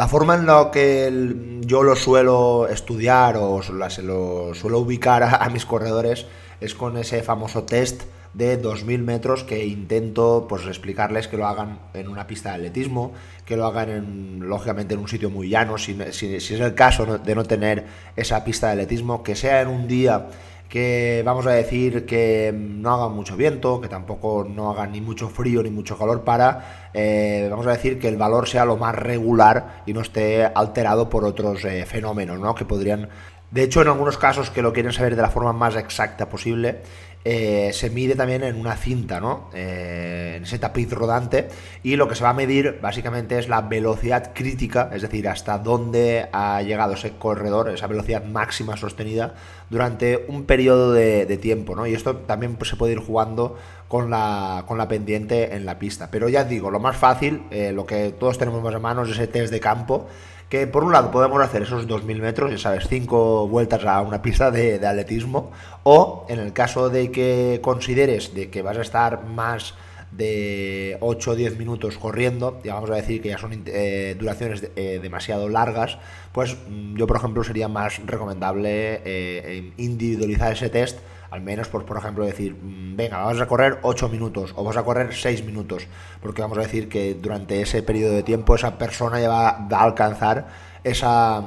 La 0.00 0.08
forma 0.08 0.34
en 0.34 0.46
la 0.46 0.70
que 0.72 1.60
yo 1.60 1.82
lo 1.82 1.94
suelo 1.94 2.66
estudiar 2.68 3.36
o 3.36 3.60
lo 3.60 4.54
suelo 4.54 4.78
ubicar 4.78 5.22
a 5.22 5.46
mis 5.50 5.66
corredores 5.66 6.26
es 6.58 6.74
con 6.74 6.96
ese 6.96 7.22
famoso 7.22 7.64
test 7.64 8.04
de 8.32 8.58
2.000 8.62 8.98
metros 9.00 9.44
que 9.44 9.66
intento 9.66 10.46
pues 10.48 10.66
explicarles 10.66 11.28
que 11.28 11.36
lo 11.36 11.46
hagan 11.46 11.80
en 11.92 12.08
una 12.08 12.26
pista 12.26 12.48
de 12.48 12.54
atletismo, 12.54 13.12
que 13.44 13.58
lo 13.58 13.66
hagan 13.66 13.90
en, 13.90 14.48
lógicamente 14.48 14.94
en 14.94 15.00
un 15.00 15.08
sitio 15.08 15.28
muy 15.28 15.50
llano, 15.50 15.76
si, 15.76 15.92
es 16.00 16.50
el 16.50 16.74
caso 16.74 17.18
de 17.18 17.34
no 17.34 17.44
tener 17.44 17.84
esa 18.16 18.42
pista 18.42 18.68
de 18.68 18.72
atletismo, 18.72 19.22
que 19.22 19.36
sea 19.36 19.60
en 19.60 19.68
un 19.68 19.86
día 19.86 20.28
que 20.70 21.22
vamos 21.26 21.46
a 21.48 21.50
decir 21.50 22.06
que 22.06 22.54
no 22.54 22.94
haga 22.94 23.08
mucho 23.08 23.36
viento, 23.36 23.80
que 23.80 23.88
tampoco 23.88 24.46
no 24.48 24.70
haga 24.70 24.86
ni 24.86 25.00
mucho 25.00 25.28
frío 25.28 25.64
ni 25.64 25.70
mucho 25.70 25.98
calor 25.98 26.22
para, 26.22 26.90
eh, 26.94 27.48
vamos 27.50 27.66
a 27.66 27.72
decir 27.72 27.98
que 27.98 28.06
el 28.06 28.16
valor 28.16 28.48
sea 28.48 28.64
lo 28.64 28.76
más 28.76 28.94
regular 28.94 29.82
y 29.84 29.92
no 29.92 30.00
esté 30.00 30.44
alterado 30.46 31.10
por 31.10 31.24
otros 31.24 31.64
eh, 31.64 31.84
fenómenos, 31.86 32.38
¿no? 32.38 32.54
Que 32.54 32.64
podrían 32.64 33.08
de 33.50 33.64
hecho, 33.64 33.82
en 33.82 33.88
algunos 33.88 34.16
casos 34.16 34.50
que 34.50 34.62
lo 34.62 34.72
quieren 34.72 34.92
saber 34.92 35.16
de 35.16 35.22
la 35.22 35.30
forma 35.30 35.52
más 35.52 35.74
exacta 35.74 36.28
posible, 36.28 36.82
eh, 37.22 37.70
se 37.74 37.90
mide 37.90 38.14
también 38.14 38.42
en 38.44 38.56
una 38.56 38.76
cinta, 38.76 39.20
¿no? 39.20 39.50
Eh, 39.52 40.34
en 40.36 40.44
ese 40.44 40.58
tapiz 40.58 40.90
rodante. 40.90 41.48
Y 41.82 41.96
lo 41.96 42.08
que 42.08 42.14
se 42.14 42.22
va 42.22 42.30
a 42.30 42.34
medir 42.34 42.78
básicamente 42.80 43.38
es 43.38 43.48
la 43.48 43.62
velocidad 43.62 44.32
crítica, 44.34 44.90
es 44.92 45.02
decir, 45.02 45.28
hasta 45.28 45.58
dónde 45.58 46.28
ha 46.32 46.62
llegado 46.62 46.94
ese 46.94 47.12
corredor, 47.18 47.68
esa 47.70 47.88
velocidad 47.88 48.24
máxima 48.24 48.76
sostenida 48.76 49.34
durante 49.68 50.24
un 50.28 50.44
periodo 50.44 50.92
de, 50.92 51.38
tiempo, 51.38 51.74
¿no? 51.74 51.86
Y 51.86 51.94
esto 51.94 52.16
también 52.16 52.54
pues, 52.54 52.70
se 52.70 52.76
puede 52.76 52.92
ir 52.92 53.00
jugando 53.00 53.58
con 53.88 54.10
la, 54.10 54.64
con 54.66 54.78
la 54.78 54.88
pendiente 54.88 55.56
en 55.56 55.66
la 55.66 55.78
pista. 55.78 56.08
Pero 56.10 56.28
ya 56.28 56.44
digo, 56.44 56.70
lo 56.70 56.80
más 56.80 56.96
fácil, 56.96 57.42
eh, 57.50 57.72
lo 57.72 57.84
que 57.84 58.14
todos 58.18 58.38
tenemos 58.38 58.62
más 58.62 58.74
a 58.74 58.78
mano 58.78 59.02
es 59.02 59.10
ese 59.10 59.26
test 59.26 59.52
de 59.52 59.60
campo 59.60 60.08
que 60.50 60.66
por 60.66 60.82
un 60.82 60.92
lado 60.92 61.12
podemos 61.12 61.40
hacer 61.40 61.62
esos 61.62 61.86
2.000 61.86 62.20
metros, 62.20 62.50
ya 62.50 62.58
sabes, 62.58 62.88
5 62.88 63.46
vueltas 63.46 63.84
a 63.84 64.02
una 64.02 64.20
pista 64.20 64.50
de, 64.50 64.84
atletismo, 64.84 65.52
o 65.84 66.26
en 66.28 66.40
el 66.40 66.52
caso 66.52 66.90
de 66.90 67.12
que 67.12 67.60
consideres 67.62 68.34
de 68.34 68.50
que 68.50 68.60
vas 68.60 68.76
a 68.76 68.82
estar 68.82 69.24
más 69.24 69.74
de 70.10 70.98
8 71.00 71.30
o 71.30 71.36
10 71.36 71.56
minutos 71.56 71.98
corriendo, 71.98 72.60
ya 72.64 72.74
vamos 72.74 72.90
a 72.90 72.96
decir 72.96 73.22
que 73.22 73.28
ya 73.28 73.38
son 73.38 73.62
eh, 73.64 74.16
duraciones 74.18 74.68
eh, 74.74 74.98
demasiado 75.00 75.48
largas, 75.48 75.98
pues 76.32 76.56
mm, 76.68 76.96
yo 76.96 77.06
por 77.06 77.18
ejemplo 77.18 77.44
sería 77.44 77.68
más 77.68 78.04
recomendable 78.04 79.02
eh, 79.04 79.72
individualizar 79.76 80.52
ese 80.52 80.68
test 80.68 80.98
al 81.30 81.40
menos, 81.40 81.68
por, 81.68 81.84
por 81.84 81.96
ejemplo, 81.96 82.24
decir, 82.24 82.54
mm, 82.54 82.96
venga, 82.96 83.18
vamos 83.18 83.40
a 83.40 83.46
correr 83.46 83.78
8 83.82 84.08
minutos 84.08 84.52
o 84.52 84.56
vamos 84.56 84.76
a 84.76 84.82
correr 84.82 85.14
6 85.14 85.44
minutos, 85.44 85.86
porque 86.20 86.42
vamos 86.42 86.58
a 86.58 86.62
decir 86.62 86.88
que 86.88 87.14
durante 87.14 87.62
ese 87.62 87.82
periodo 87.82 88.14
de 88.14 88.22
tiempo 88.22 88.54
esa 88.54 88.76
persona 88.78 89.20
ya 89.20 89.28
va, 89.28 89.48
a 89.48 89.82
alcanzar 89.82 90.48
esa, 90.82 91.42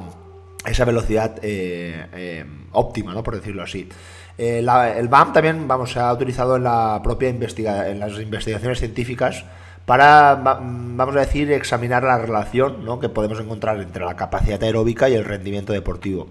esa 0.65 0.85
velocidad 0.85 1.35
eh, 1.41 2.07
eh, 2.13 2.45
óptima, 2.71 3.13
¿no? 3.13 3.23
por 3.23 3.35
decirlo 3.35 3.63
así. 3.63 3.89
Eh, 4.37 4.65
el 4.97 5.07
BAM 5.09 5.33
también 5.33 5.67
vamos, 5.67 5.91
se 5.91 5.99
ha 5.99 6.11
utilizado 6.11 6.55
en 6.55 6.63
la 6.63 7.01
propia 7.03 7.29
investiga 7.29 7.89
en 7.89 7.99
las 7.99 8.17
investigaciones 8.19 8.79
científicas 8.79 9.45
para, 9.85 10.35
vamos 10.35 11.15
a 11.15 11.19
decir, 11.19 11.51
examinar 11.51 12.03
la 12.03 12.17
relación 12.17 12.85
¿no? 12.85 12.99
que 12.99 13.09
podemos 13.09 13.39
encontrar 13.39 13.79
entre 13.81 14.05
la 14.05 14.15
capacidad 14.15 14.61
aeróbica 14.63 15.09
y 15.09 15.13
el 15.13 15.25
rendimiento 15.25 15.73
deportivo. 15.73 16.29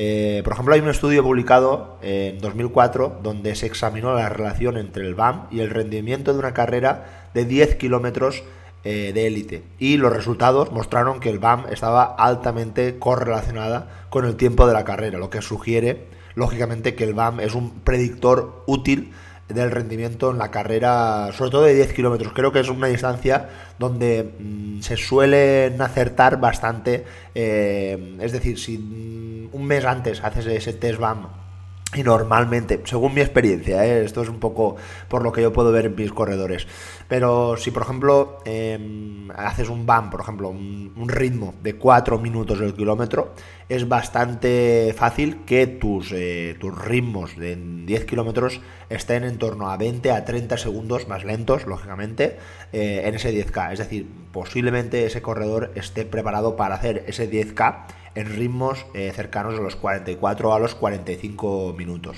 Eh, 0.00 0.42
por 0.44 0.52
ejemplo, 0.52 0.74
hay 0.74 0.80
un 0.80 0.88
estudio 0.88 1.24
publicado 1.24 1.98
en 2.02 2.38
2004 2.38 3.18
donde 3.20 3.56
se 3.56 3.66
examinó 3.66 4.14
la 4.14 4.28
relación 4.28 4.78
entre 4.78 5.04
el 5.04 5.16
BAM 5.16 5.48
y 5.50 5.58
el 5.58 5.70
rendimiento 5.70 6.32
de 6.32 6.38
una 6.38 6.54
carrera 6.54 7.30
de 7.34 7.44
10 7.44 7.74
kilómetros 7.74 8.44
eh, 8.84 9.10
de 9.12 9.26
élite. 9.26 9.64
Y 9.80 9.96
los 9.96 10.12
resultados 10.12 10.70
mostraron 10.70 11.18
que 11.18 11.30
el 11.30 11.40
BAM 11.40 11.66
estaba 11.72 12.04
altamente 12.04 13.00
correlacionada 13.00 14.06
con 14.08 14.24
el 14.24 14.36
tiempo 14.36 14.68
de 14.68 14.72
la 14.72 14.84
carrera, 14.84 15.18
lo 15.18 15.30
que 15.30 15.42
sugiere, 15.42 16.06
lógicamente, 16.36 16.94
que 16.94 17.02
el 17.02 17.14
BAM 17.14 17.40
es 17.40 17.56
un 17.56 17.80
predictor 17.80 18.62
útil 18.66 19.12
del 19.48 19.70
rendimiento 19.70 20.30
en 20.30 20.38
la 20.38 20.50
carrera, 20.50 21.30
sobre 21.32 21.50
todo 21.50 21.62
de 21.62 21.74
10 21.74 21.92
kilómetros. 21.94 22.32
Creo 22.32 22.52
que 22.52 22.60
es 22.60 22.68
una 22.68 22.86
distancia 22.86 23.48
donde 23.78 24.34
mm, 24.38 24.80
se 24.80 24.96
suelen 24.96 25.80
acertar 25.80 26.38
bastante. 26.38 27.04
Eh, 27.34 28.16
es 28.20 28.32
decir, 28.32 28.58
si 28.58 29.48
un 29.50 29.64
mes 29.64 29.84
antes 29.84 30.22
haces 30.22 30.46
ese 30.46 30.72
test 30.74 30.98
BAM 30.98 31.47
y 31.94 32.02
normalmente, 32.02 32.82
según 32.84 33.14
mi 33.14 33.22
experiencia, 33.22 33.86
¿eh? 33.86 34.04
esto 34.04 34.20
es 34.20 34.28
un 34.28 34.38
poco 34.40 34.76
por 35.08 35.22
lo 35.22 35.32
que 35.32 35.40
yo 35.40 35.54
puedo 35.54 35.72
ver 35.72 35.86
en 35.86 35.96
mis 35.96 36.12
corredores, 36.12 36.66
pero 37.08 37.56
si 37.56 37.70
por 37.70 37.82
ejemplo 37.82 38.40
em, 38.44 39.30
haces 39.30 39.70
un 39.70 39.86
BAM, 39.86 40.10
por 40.10 40.20
ejemplo, 40.20 40.50
un, 40.50 41.08
ritmo 41.08 41.54
de 41.62 41.76
4 41.76 42.18
minutos 42.18 42.60
el 42.60 42.74
kilómetro, 42.74 43.32
es 43.70 43.88
bastante 43.88 44.94
fácil 44.98 45.46
que 45.46 45.66
tus, 45.66 46.12
eh, 46.12 46.56
tus 46.60 46.76
ritmos 46.76 47.36
de 47.36 47.56
10 47.56 48.04
kilómetros 48.04 48.60
estén 48.90 49.24
en 49.24 49.38
torno 49.38 49.70
a 49.70 49.78
20 49.78 50.10
a 50.10 50.26
30 50.26 50.58
segundos 50.58 51.08
más 51.08 51.24
lentos, 51.24 51.66
lógicamente, 51.66 52.36
eh, 52.74 53.02
en 53.06 53.14
ese 53.14 53.32
10K. 53.32 53.72
Es 53.72 53.78
decir, 53.78 54.06
posiblemente 54.30 55.06
ese 55.06 55.22
corredor 55.22 55.72
esté 55.74 56.04
preparado 56.04 56.56
para 56.56 56.74
hacer 56.74 57.04
ese 57.06 57.30
10K 57.30 57.86
en 58.14 58.34
ritmos 58.34 58.86
eh, 58.94 59.12
cercanos 59.14 59.58
a 59.58 59.62
los 59.62 59.76
44 59.76 60.54
a 60.54 60.58
los 60.58 60.74
45 60.74 61.74
minutos. 61.76 62.16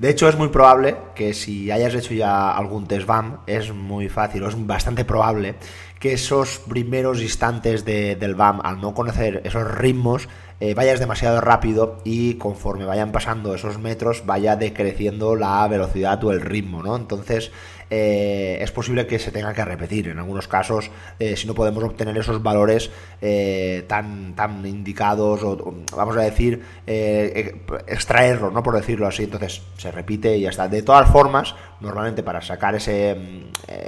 De 0.00 0.08
hecho, 0.08 0.28
es 0.30 0.36
muy 0.36 0.48
probable 0.48 0.96
que 1.14 1.34
si 1.34 1.70
hayas 1.70 1.94
hecho 1.94 2.14
ya 2.14 2.50
algún 2.52 2.86
test 2.86 3.06
BAM, 3.06 3.40
es 3.46 3.74
muy 3.74 4.08
fácil, 4.08 4.42
o 4.44 4.48
es 4.48 4.66
bastante 4.66 5.04
probable 5.04 5.56
que 5.98 6.14
esos 6.14 6.60
primeros 6.66 7.20
instantes 7.20 7.84
del 7.84 8.34
BAM, 8.34 8.60
al 8.64 8.80
no 8.80 8.94
conocer 8.94 9.42
esos 9.44 9.70
ritmos, 9.70 10.30
eh, 10.58 10.72
vayas 10.72 11.00
demasiado 11.00 11.42
rápido 11.42 11.98
y 12.04 12.34
conforme 12.34 12.86
vayan 12.86 13.12
pasando 13.12 13.54
esos 13.54 13.78
metros 13.78 14.24
vaya 14.24 14.56
decreciendo 14.56 15.36
la 15.36 15.68
velocidad 15.68 16.22
o 16.24 16.32
el 16.32 16.40
ritmo, 16.40 16.82
¿no? 16.82 16.96
Entonces, 16.96 17.52
eh, 17.90 18.58
es 18.60 18.70
posible 18.70 19.06
que 19.06 19.18
se 19.18 19.32
tenga 19.32 19.52
que 19.52 19.64
repetir. 19.64 20.08
En 20.08 20.18
algunos 20.18 20.46
casos, 20.46 20.90
eh, 21.18 21.36
si 21.36 21.46
no 21.46 21.54
podemos 21.54 21.82
obtener 21.82 22.16
esos 22.16 22.42
valores 22.42 22.90
eh, 23.20 23.84
tan, 23.88 24.34
tan 24.34 24.64
indicados, 24.64 25.42
o, 25.42 25.74
vamos 25.96 26.16
a 26.16 26.20
decir, 26.20 26.62
extraerlos, 26.86 28.52
¿no? 28.52 28.62
Por 28.62 28.76
decirlo 28.76 29.06
así. 29.06 29.24
Entonces 29.24 29.62
se 29.76 29.90
repite 29.90 30.36
y 30.36 30.42
ya 30.42 30.50
está. 30.50 30.68
De 30.68 30.82
todas 30.82 31.10
formas, 31.10 31.54
normalmente 31.80 32.22
para 32.22 32.40
sacar 32.40 32.74
ese, 32.76 33.16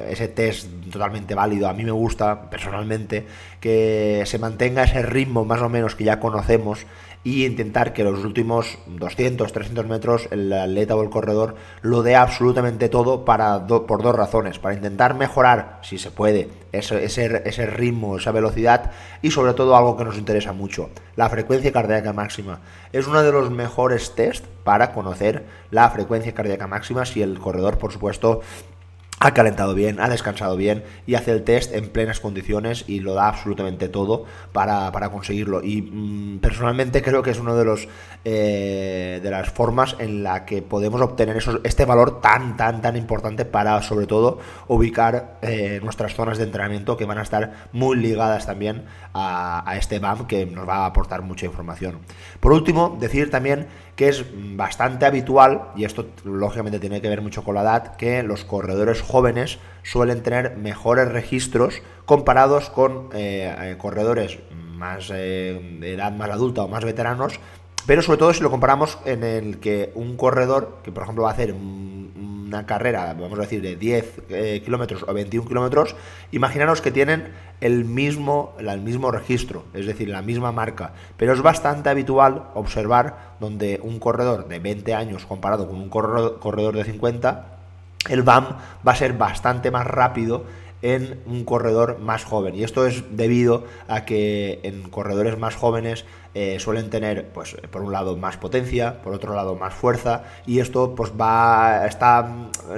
ese 0.08 0.28
test 0.28 0.68
totalmente 0.90 1.34
válido, 1.34 1.68
a 1.68 1.72
mí 1.72 1.84
me 1.84 1.92
gusta 1.92 2.50
personalmente 2.50 3.24
que 3.60 4.24
se 4.26 4.38
mantenga 4.38 4.82
ese 4.82 5.02
ritmo 5.02 5.44
más 5.44 5.62
o 5.62 5.68
menos 5.68 5.94
que 5.94 6.04
ya 6.04 6.18
conocemos 6.18 6.86
y 7.24 7.46
intentar 7.46 7.92
que 7.92 8.04
los 8.04 8.24
últimos 8.24 8.78
200, 8.86 9.52
300 9.52 9.86
metros 9.86 10.28
el 10.30 10.52
atleta 10.52 10.96
o 10.96 11.02
el 11.02 11.10
corredor 11.10 11.54
lo 11.80 12.02
dé 12.02 12.16
absolutamente 12.16 12.88
todo 12.88 13.24
para 13.24 13.66
por 13.66 14.02
dos 14.02 14.14
razones, 14.14 14.58
para 14.58 14.74
intentar 14.74 15.14
mejorar, 15.14 15.78
si 15.82 15.98
se 15.98 16.10
puede, 16.10 16.48
ese, 16.72 17.04
ese, 17.04 17.66
ritmo, 17.66 18.16
esa 18.16 18.32
velocidad 18.32 18.90
y 19.20 19.30
sobre 19.30 19.54
todo 19.54 19.76
algo 19.76 19.96
que 19.96 20.04
nos 20.04 20.18
interesa 20.18 20.52
mucho, 20.52 20.90
la 21.16 21.28
frecuencia 21.28 21.72
cardíaca 21.72 22.12
máxima. 22.12 22.60
Es 22.92 23.06
uno 23.06 23.22
de 23.22 23.32
los 23.32 23.50
mejores 23.50 24.14
test 24.14 24.44
para 24.64 24.92
conocer 24.92 25.44
la 25.70 25.88
frecuencia 25.90 26.34
cardíaca 26.34 26.66
máxima 26.66 27.04
si 27.04 27.22
el 27.22 27.38
corredor, 27.38 27.78
por 27.78 27.92
supuesto, 27.92 28.40
ha 29.20 29.34
calentado 29.34 29.74
bien, 29.74 30.00
ha 30.00 30.08
descansado 30.08 30.56
bien 30.56 30.82
y 31.06 31.14
hace 31.14 31.30
el 31.30 31.44
test 31.44 31.72
en 31.74 31.90
plenas 31.90 32.18
condiciones 32.18 32.84
y 32.88 32.98
lo 32.98 33.14
da 33.14 33.28
absolutamente 33.28 33.88
todo 33.88 34.24
para, 34.52 34.90
conseguirlo. 35.10 35.62
Y 35.62 35.82
mm, 35.82 36.38
personalmente 36.40 37.02
creo 37.02 37.22
que 37.22 37.30
es 37.30 37.38
uno 37.38 37.54
de 37.54 37.64
los 37.64 37.88
eh, 38.24 39.20
de 39.22 39.30
las 39.30 39.50
formas 39.50 39.94
en 39.98 40.22
la 40.24 40.44
que 40.44 40.60
podemos 40.62 41.00
obtener 41.00 41.38
este 41.62 41.84
valor 41.84 42.20
tan, 42.20 42.56
tan, 42.56 42.82
tan 42.82 42.96
importante 42.96 43.44
para 43.44 43.80
sobre 43.82 44.06
todo 44.06 44.40
ubicar 44.66 45.38
eh, 45.42 45.78
nuestras 45.82 46.14
zonas 46.14 46.38
de 46.38 46.44
entrenamiento 46.44 46.96
que 46.96 47.04
van 47.04 47.18
a 47.18 47.22
estar 47.22 47.68
muy 47.72 47.96
ligadas 47.96 48.46
también 48.46 48.84
a, 49.12 49.68
a 49.70 49.76
este 49.76 50.00
BAM 50.00 50.26
que 50.26 50.46
nos 50.46 50.68
va 50.68 50.78
a 50.78 50.86
aportar 50.86 51.22
mucha 51.22 51.46
información. 51.46 51.98
Por 52.40 52.52
último, 52.52 52.96
decir 53.00 53.30
también 53.30 53.68
que 53.96 54.08
es 54.08 54.24
bastante 54.56 55.04
habitual, 55.04 55.70
y 55.76 55.84
esto 55.84 56.06
lógicamente 56.24 56.78
tiene 56.78 57.00
que 57.00 57.08
ver 57.08 57.20
mucho 57.20 57.44
con 57.44 57.54
la 57.54 57.62
edad, 57.62 57.96
que 57.96 58.22
los 58.22 58.44
corredores 58.44 59.02
jóvenes 59.02 59.58
suelen 59.82 60.22
tener 60.22 60.56
mejores 60.56 61.08
registros 61.08 61.82
comparados 62.06 62.70
con 62.70 63.10
eh, 63.12 63.54
eh, 63.58 63.76
corredores 63.78 64.38
más 64.50 65.10
eh, 65.12 65.78
de 65.80 65.94
edad 65.94 66.12
más 66.12 66.30
adulta 66.30 66.62
o 66.62 66.68
más 66.68 66.84
veteranos, 66.84 67.38
pero 67.86 68.02
sobre 68.02 68.18
todo 68.18 68.32
si 68.32 68.42
lo 68.42 68.50
comparamos 68.50 68.98
en 69.04 69.24
el 69.24 69.58
que 69.58 69.92
un 69.94 70.16
corredor, 70.16 70.78
que 70.82 70.92
por 70.92 71.02
ejemplo 71.02 71.24
va 71.24 71.30
a 71.30 71.32
hacer 71.34 71.54
una 72.52 72.66
carrera, 72.66 73.14
vamos 73.18 73.38
a 73.38 73.42
decir, 73.42 73.62
de 73.62 73.76
10 73.76 74.62
kilómetros 74.64 75.04
o 75.08 75.12
21 75.12 75.48
kilómetros, 75.48 75.96
imaginaros 76.32 76.80
que 76.80 76.90
tienen 76.90 77.32
el 77.60 77.84
mismo, 77.84 78.54
el 78.58 78.80
mismo 78.80 79.10
registro, 79.10 79.64
es 79.72 79.86
decir, 79.86 80.08
la 80.08 80.20
misma 80.20 80.52
marca. 80.52 80.92
Pero 81.16 81.32
es 81.32 81.40
bastante 81.40 81.88
habitual 81.88 82.44
observar 82.54 83.34
donde 83.40 83.80
un 83.82 83.98
corredor 83.98 84.48
de 84.48 84.58
20 84.58 84.94
años 84.94 85.24
comparado 85.24 85.66
con 85.66 85.76
un 85.76 85.88
corredor 85.88 86.76
de 86.76 86.84
50, 86.84 87.46
el 88.08 88.22
BAM 88.22 88.56
va 88.86 88.92
a 88.92 88.96
ser 88.96 89.12
bastante 89.14 89.70
más 89.70 89.86
rápido 89.86 90.44
en 90.82 91.20
un 91.26 91.44
corredor 91.44 91.98
más 91.98 92.24
joven. 92.24 92.54
Y 92.54 92.64
esto 92.64 92.86
es 92.86 93.04
debido 93.16 93.64
a 93.88 94.04
que 94.04 94.60
en 94.64 94.82
corredores 94.90 95.38
más 95.38 95.54
jóvenes 95.54 96.04
eh, 96.34 96.58
suelen 96.58 96.90
tener, 96.90 97.28
pues, 97.28 97.56
por 97.70 97.82
un 97.82 97.92
lado 97.92 98.16
más 98.16 98.36
potencia, 98.36 99.02
por 99.02 99.14
otro 99.14 99.34
lado 99.34 99.54
más 99.54 99.74
fuerza, 99.74 100.24
y 100.46 100.60
esto 100.60 100.94
pues 100.94 101.12
va, 101.18 101.86
está 101.86 102.28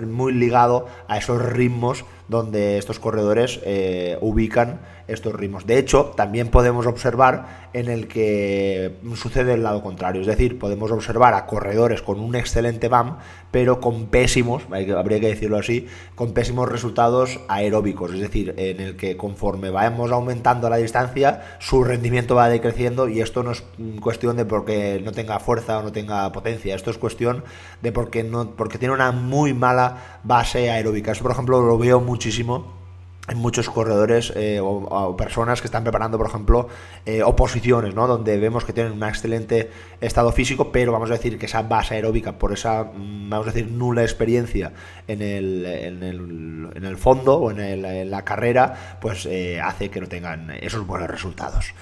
muy 0.06 0.32
ligado 0.32 0.86
a 1.08 1.18
esos 1.18 1.40
ritmos 1.40 2.04
donde 2.28 2.78
estos 2.78 2.98
corredores 2.98 3.60
eh, 3.64 4.18
ubican 4.20 4.80
estos 5.08 5.34
ritmos. 5.34 5.66
De 5.66 5.78
hecho, 5.78 6.12
también 6.16 6.48
podemos 6.48 6.86
observar 6.86 7.68
en 7.72 7.88
el 7.88 8.08
que 8.08 8.96
sucede 9.16 9.54
el 9.54 9.62
lado 9.62 9.82
contrario, 9.82 10.20
es 10.20 10.26
decir, 10.26 10.58
podemos 10.58 10.90
observar 10.92 11.34
a 11.34 11.46
corredores 11.46 12.02
con 12.02 12.20
un 12.20 12.34
excelente 12.34 12.88
BAM, 12.88 13.18
pero 13.50 13.80
con 13.80 14.06
pésimos, 14.06 14.62
habría 14.70 15.20
que 15.20 15.28
decirlo 15.28 15.58
así, 15.58 15.86
con 16.14 16.32
pésimos 16.32 16.68
resultados 16.68 17.40
aeróbicos, 17.48 18.12
es 18.12 18.20
decir, 18.20 18.54
en 18.56 18.80
el 18.80 18.96
que 18.96 19.16
conforme 19.16 19.70
vamos 19.70 20.10
aumentando 20.12 20.68
la 20.70 20.76
distancia, 20.76 21.56
su 21.58 21.84
rendimiento 21.84 22.34
va 22.34 22.48
decreciendo 22.48 23.08
y 23.08 23.20
esto 23.20 23.42
no 23.42 23.52
es 23.52 23.64
cuestión 24.00 24.36
de 24.36 24.44
porque 24.44 25.00
no 25.04 25.12
tenga 25.12 25.38
fuerza 25.40 25.78
o 25.78 25.82
no 25.82 25.92
tenga 25.92 26.30
potencia, 26.32 26.74
esto 26.74 26.90
es 26.90 26.98
cuestión 26.98 27.44
de 27.82 27.92
porque 27.92 28.22
no 28.24 28.52
porque 28.56 28.78
tiene 28.78 28.94
una 28.94 29.12
muy 29.12 29.54
mala 29.54 30.20
base 30.22 30.70
aeróbica. 30.70 31.12
Esto, 31.12 31.22
por 31.22 31.32
ejemplo, 31.32 31.60
lo 31.60 31.78
veo 31.78 32.00
muchísimo 32.00 32.83
en 33.28 33.38
muchos 33.38 33.70
corredores 33.70 34.32
eh, 34.36 34.60
o, 34.62 35.16
personas 35.16 35.60
que 35.60 35.66
están 35.66 35.82
preparando, 35.82 36.18
por 36.18 36.26
ejemplo, 36.26 36.68
eh, 37.06 37.22
oposiciones, 37.22 37.94
¿no? 37.94 38.06
Donde 38.06 38.36
vemos 38.38 38.64
que 38.64 38.72
tienen 38.72 38.92
un 38.92 39.02
excelente 39.02 39.70
estado 40.00 40.30
físico, 40.32 40.70
pero 40.70 40.92
vamos 40.92 41.10
a 41.10 41.14
decir 41.14 41.38
que 41.38 41.46
esa 41.46 41.62
base 41.62 41.94
aeróbica, 41.94 42.38
por 42.38 42.52
esa, 42.52 42.84
mm, 42.84 43.30
vamos 43.30 43.48
a 43.48 43.52
decir, 43.52 43.70
nula 43.70 44.02
experiencia 44.02 44.72
en 45.08 45.22
el, 45.22 45.64
en 45.64 46.02
el, 46.02 46.70
en 46.74 46.84
el 46.84 46.96
fondo 46.98 47.36
o 47.36 47.50
en, 47.50 47.60
en, 47.60 48.10
la 48.10 48.24
carrera, 48.24 48.98
pues 49.00 49.26
eh, 49.26 49.60
hace 49.60 49.88
que 49.88 50.00
no 50.00 50.06
tengan 50.06 50.50
esos 50.60 50.86
buenos 50.86 51.08
resultados. 51.08 51.72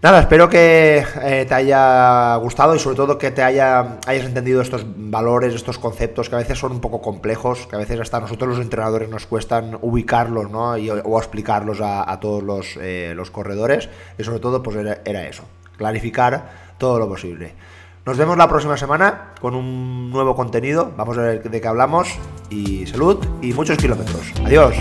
Nada, 0.00 0.20
espero 0.20 0.48
que 0.48 1.04
eh, 1.22 1.44
te 1.48 1.54
haya 1.54 2.36
gustado 2.36 2.76
y 2.76 2.78
sobre 2.78 2.94
todo 2.94 3.18
que 3.18 3.32
te 3.32 3.42
haya, 3.42 3.98
hayas 4.06 4.26
entendido 4.26 4.62
estos 4.62 4.86
valores, 4.86 5.56
estos 5.56 5.76
conceptos 5.80 6.28
que 6.28 6.36
a 6.36 6.38
veces 6.38 6.56
son 6.56 6.70
un 6.70 6.80
poco 6.80 7.02
complejos, 7.02 7.66
que 7.66 7.74
a 7.74 7.80
veces 7.80 7.98
hasta 7.98 8.20
nosotros 8.20 8.50
los 8.50 8.60
entrenadores 8.60 9.08
nos 9.08 9.26
cuestan 9.26 9.76
ubicarlos 9.82 10.50
¿no? 10.50 10.74
o 10.74 11.18
explicarlos 11.18 11.80
a, 11.82 12.16
todos 12.20 12.44
los, 12.44 12.78
eh, 12.80 13.12
los, 13.16 13.32
corredores 13.32 13.88
y 14.16 14.22
sobre 14.22 14.38
todo 14.38 14.62
pues 14.62 14.76
era, 14.76 14.98
era 15.04 15.26
eso, 15.26 15.42
clarificar 15.76 16.76
todo 16.78 17.00
lo 17.00 17.08
posible. 17.08 17.54
Nos 18.06 18.16
vemos 18.16 18.38
la 18.38 18.48
próxima 18.48 18.76
semana 18.76 19.34
con 19.40 19.56
un 19.56 20.10
nuevo 20.10 20.36
contenido, 20.36 20.92
vamos 20.96 21.18
a 21.18 21.22
ver 21.22 21.42
de 21.42 21.60
qué 21.60 21.66
hablamos 21.66 22.16
y 22.50 22.86
salud 22.86 23.18
y 23.42 23.52
muchos 23.52 23.76
kilómetros. 23.76 24.32
Adiós. 24.44 24.76